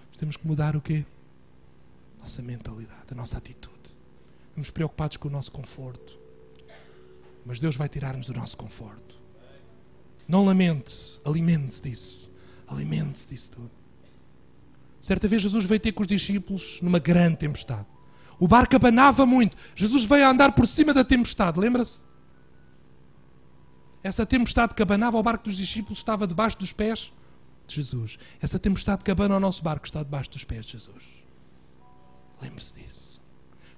[0.09, 1.05] Nós temos que mudar o quê?
[2.21, 3.77] Nossa mentalidade, a nossa atitude.
[4.49, 6.19] Estamos preocupados com o nosso conforto.
[7.45, 9.15] Mas Deus vai tirar-nos do nosso conforto.
[10.27, 10.91] Não lamente,
[11.23, 12.33] alimente-se disso.
[12.67, 13.86] Alimente-se disso tudo.
[15.07, 17.87] Certa vez Jesus veio ter com os discípulos numa grande tempestade.
[18.41, 19.57] O barco abanava muito.
[19.77, 21.97] Jesus veio a andar por cima da tempestade, lembra-se?
[24.03, 27.13] Essa tempestade que abanava o barco dos discípulos estava debaixo dos pés
[27.69, 28.19] de Jesus.
[28.41, 31.03] Essa tempestade que abana o nosso barco está debaixo dos pés de Jesus.
[32.43, 33.06] Lembre-se disso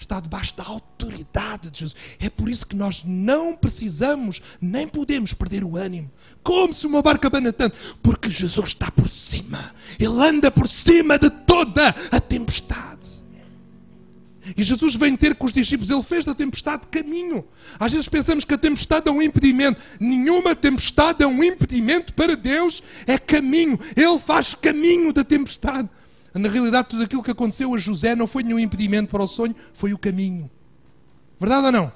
[0.09, 1.96] está debaixo da autoridade de Jesus.
[2.18, 6.11] É por isso que nós não precisamos, nem podemos perder o ânimo.
[6.42, 7.76] Como se uma barca abana tanto?
[8.02, 9.72] Porque Jesus está por cima.
[9.98, 12.88] Ele anda por cima de toda a tempestade.
[14.56, 17.44] E Jesus vem ter com os discípulos, ele fez da tempestade caminho.
[17.78, 19.78] Às vezes pensamos que a tempestade é um impedimento.
[20.00, 23.78] Nenhuma tempestade é um impedimento para Deus, é caminho.
[23.94, 25.90] Ele faz caminho da tempestade.
[26.35, 29.55] Na realidade, tudo aquilo que aconteceu a José não foi nenhum impedimento para o sonho,
[29.74, 30.51] foi o caminho.
[31.41, 31.93] Verdade ou não?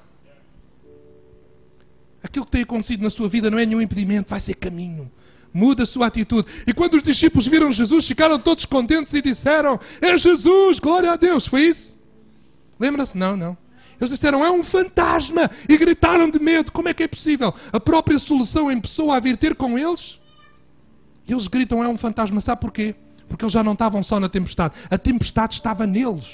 [2.23, 5.11] Aquilo que tem acontecido na sua vida não é nenhum impedimento, vai ser caminho.
[5.53, 6.49] Muda a sua atitude.
[6.67, 11.17] E quando os discípulos viram Jesus, ficaram todos contentes e disseram: É Jesus, glória a
[11.17, 11.47] Deus.
[11.47, 11.97] Foi isso?
[12.81, 13.17] Lembra-se?
[13.17, 13.57] Não, não.
[14.01, 15.49] Eles disseram, é um fantasma!
[15.69, 16.73] E gritaram de medo.
[16.73, 17.55] Como é que é possível?
[17.73, 20.19] A própria solução em pessoa a vir ter com eles?
[21.29, 22.41] E eles gritam, é um fantasma.
[22.41, 22.97] Sabe porquê?
[23.33, 24.75] Porque eles já não estavam só na tempestade.
[24.91, 26.27] A tempestade estava neles.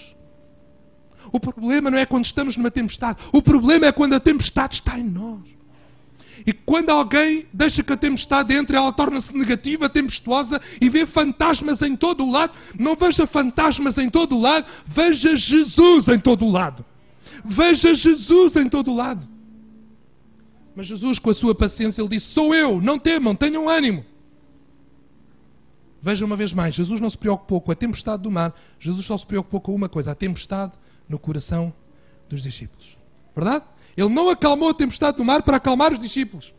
[1.32, 3.20] O problema não é quando estamos numa tempestade.
[3.32, 5.42] O problema é quando a tempestade está em nós.
[6.44, 11.80] E quando alguém deixa que a tempestade entre, ela torna-se negativa, tempestuosa e vê fantasmas
[11.82, 12.52] em todo o lado.
[12.76, 16.84] Não veja fantasmas em todo o lado, veja Jesus em todo o lado.
[17.44, 19.24] Veja Jesus em todo o lado.
[20.74, 24.04] Mas Jesus, com a sua paciência, ele disse: Sou eu, não temam, tenham ânimo.
[26.00, 29.18] Veja uma vez mais, Jesus não se preocupou com a tempestade do mar, Jesus só
[29.18, 30.72] se preocupou com uma coisa: a tempestade
[31.08, 31.72] no coração
[32.28, 32.96] dos discípulos.
[33.34, 33.64] Verdade?
[33.96, 36.52] Ele não acalmou a tempestade do mar para acalmar os discípulos.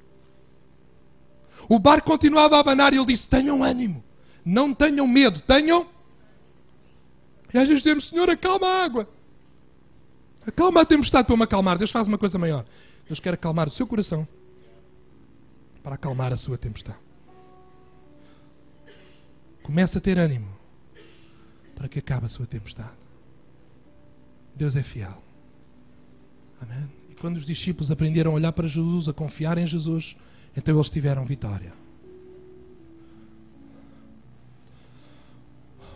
[1.69, 4.03] O barco continuava a abanar e ele disse: Tenham ânimo,
[4.43, 5.87] não tenham medo, tenham.
[7.53, 9.07] E às vezes dizemos: Senhor, acalma a água.
[10.45, 11.77] Acalma a tempestade para me acalmar.
[11.77, 12.65] Deus faz uma coisa maior.
[13.07, 14.27] Deus quer acalmar o seu coração
[15.81, 17.08] para acalmar a sua tempestade.
[19.69, 20.47] Comece a ter ânimo
[21.75, 22.97] para que acabe a sua tempestade.
[24.55, 25.21] Deus é fiel.
[26.59, 26.89] Amém?
[27.11, 30.15] E quando os discípulos aprenderam a olhar para Jesus, a confiar em Jesus,
[30.57, 31.71] então eles tiveram vitória.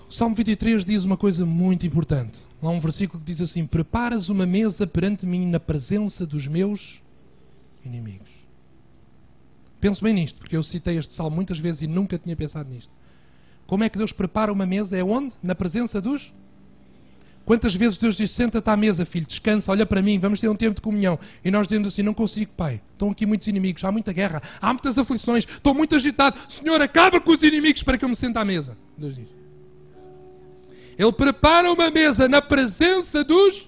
[0.08, 2.38] O Salmo 23 diz uma coisa muito importante.
[2.62, 7.02] Lá um versículo que diz assim: Preparas uma mesa perante mim na presença dos meus
[7.84, 8.30] inimigos.
[9.82, 12.92] Penso bem nisto, porque eu citei este salmo muitas vezes e nunca tinha pensado nisto.
[13.74, 14.96] Como é que Deus prepara uma mesa?
[14.96, 15.34] É onde?
[15.42, 16.22] Na presença dos
[17.44, 20.56] Quantas vezes Deus diz: Senta-te à mesa, filho, descansa, olha para mim, vamos ter um
[20.56, 21.18] tempo de comunhão.
[21.44, 22.80] E nós dizemos assim: Não consigo, pai.
[22.92, 26.40] Estão aqui muitos inimigos, há muita guerra, há muitas aflições, estou muito agitado.
[26.60, 28.78] Senhor, acaba com os inimigos para que eu me sente à mesa.
[28.96, 29.28] Deus diz.
[30.96, 33.68] Ele prepara uma mesa na presença dos.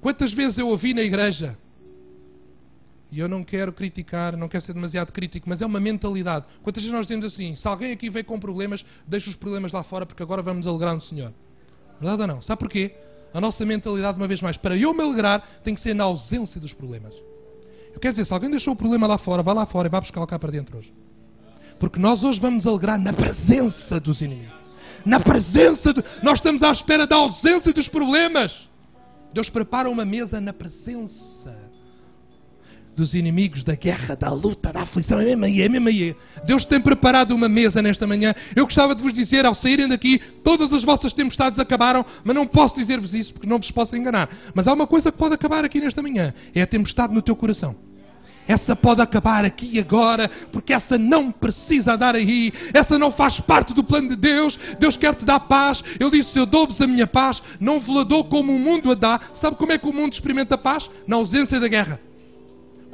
[0.00, 1.56] Quantas vezes eu ouvi na igreja?
[3.14, 6.46] E eu não quero criticar, não quero ser demasiado crítico, mas é uma mentalidade.
[6.64, 9.84] Quantas vezes nós dizemos assim: se alguém aqui veio com problemas, deixa os problemas lá
[9.84, 11.32] fora, porque agora vamos alegrar no Senhor.
[12.00, 12.42] Verdade ou não?
[12.42, 12.92] Sabe porquê?
[13.32, 16.60] A nossa mentalidade, uma vez mais, para eu me alegrar, tem que ser na ausência
[16.60, 17.14] dos problemas.
[17.92, 20.00] Eu quero dizer, se alguém deixou o problema lá fora, vai lá fora e vai
[20.00, 20.92] buscar cá para dentro hoje.
[21.78, 24.64] Porque nós hoje vamos alegrar na presença dos inimigos
[25.04, 26.02] na presença de.
[26.22, 28.52] Nós estamos à espera da ausência dos problemas.
[29.32, 31.63] Deus prepara uma mesa na presença
[32.94, 35.20] dos inimigos, da guerra, da luta, da aflição.
[35.20, 36.16] É mesmo aí, é mesmo aí.
[36.46, 38.34] Deus tem preparado uma mesa nesta manhã.
[38.54, 42.46] Eu gostava de vos dizer, ao saírem daqui, todas as vossas tempestades acabaram, mas não
[42.46, 44.28] posso dizer-vos isso porque não vos posso enganar.
[44.54, 47.36] Mas há uma coisa que pode acabar aqui nesta manhã: é a tempestade no teu
[47.36, 47.74] coração.
[48.46, 53.40] Essa pode acabar aqui e agora, porque essa não precisa dar aí, essa não faz
[53.40, 54.58] parte do plano de Deus.
[54.78, 55.82] Deus quer te dar paz.
[55.98, 59.20] Ele disse: Eu dou-vos a minha paz, não vos dou como o mundo a dá.
[59.40, 60.88] Sabe como é que o mundo experimenta paz?
[61.06, 61.98] Na ausência da guerra.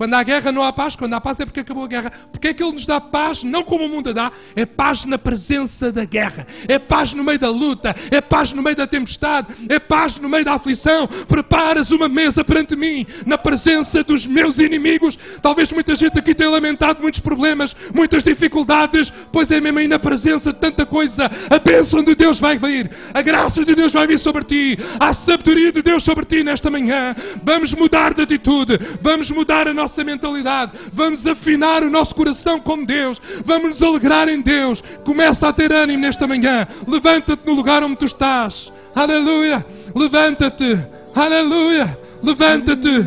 [0.01, 2.11] Quando há guerra não há paz, quando há paz é porque acabou a guerra.
[2.33, 5.19] Porque é que Ele nos dá paz, não como o mundo dá, é paz na
[5.19, 9.49] presença da guerra, é paz no meio da luta, é paz no meio da tempestade,
[9.69, 11.07] é paz no meio da aflição.
[11.29, 15.19] Preparas uma mesa perante mim, na presença dos meus inimigos.
[15.43, 19.99] Talvez muita gente aqui tenha lamentado muitos problemas, muitas dificuldades, pois é mesmo aí na
[19.99, 21.31] presença de tanta coisa.
[21.51, 25.13] A bênção de Deus vai vir, a graça de Deus vai vir sobre ti, a
[25.13, 27.15] sabedoria de Deus sobre ti nesta manhã.
[27.45, 32.61] Vamos mudar de atitude, vamos mudar a nossa nossa mentalidade, vamos afinar o nosso coração
[32.61, 34.81] com Deus, vamos nos alegrar em Deus.
[35.05, 36.67] Começa a ter ânimo nesta manhã.
[36.87, 38.55] Levanta-te no lugar onde tu estás.
[38.95, 39.65] Aleluia!
[39.95, 40.79] Levanta-te!
[41.15, 41.99] Aleluia!
[42.23, 43.05] Levanta-te!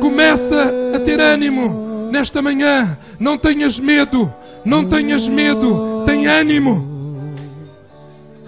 [0.00, 2.98] Começa a ter ânimo nesta manhã.
[3.18, 4.32] Não tenhas medo.
[4.64, 6.04] Não tenhas medo.
[6.04, 6.86] Tem ânimo.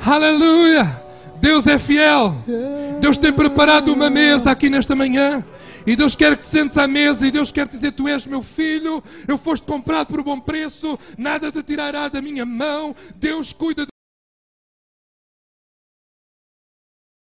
[0.05, 1.01] Aleluia!
[1.41, 2.35] Deus é fiel.
[3.01, 5.43] Deus tem preparado uma mesa aqui nesta manhã.
[5.91, 8.43] E Deus quer que te sentes à mesa e Deus quer dizer: Tu és meu
[8.43, 12.95] filho, eu foste comprado por bom preço, nada te tirará da minha mão.
[13.16, 13.89] Deus cuida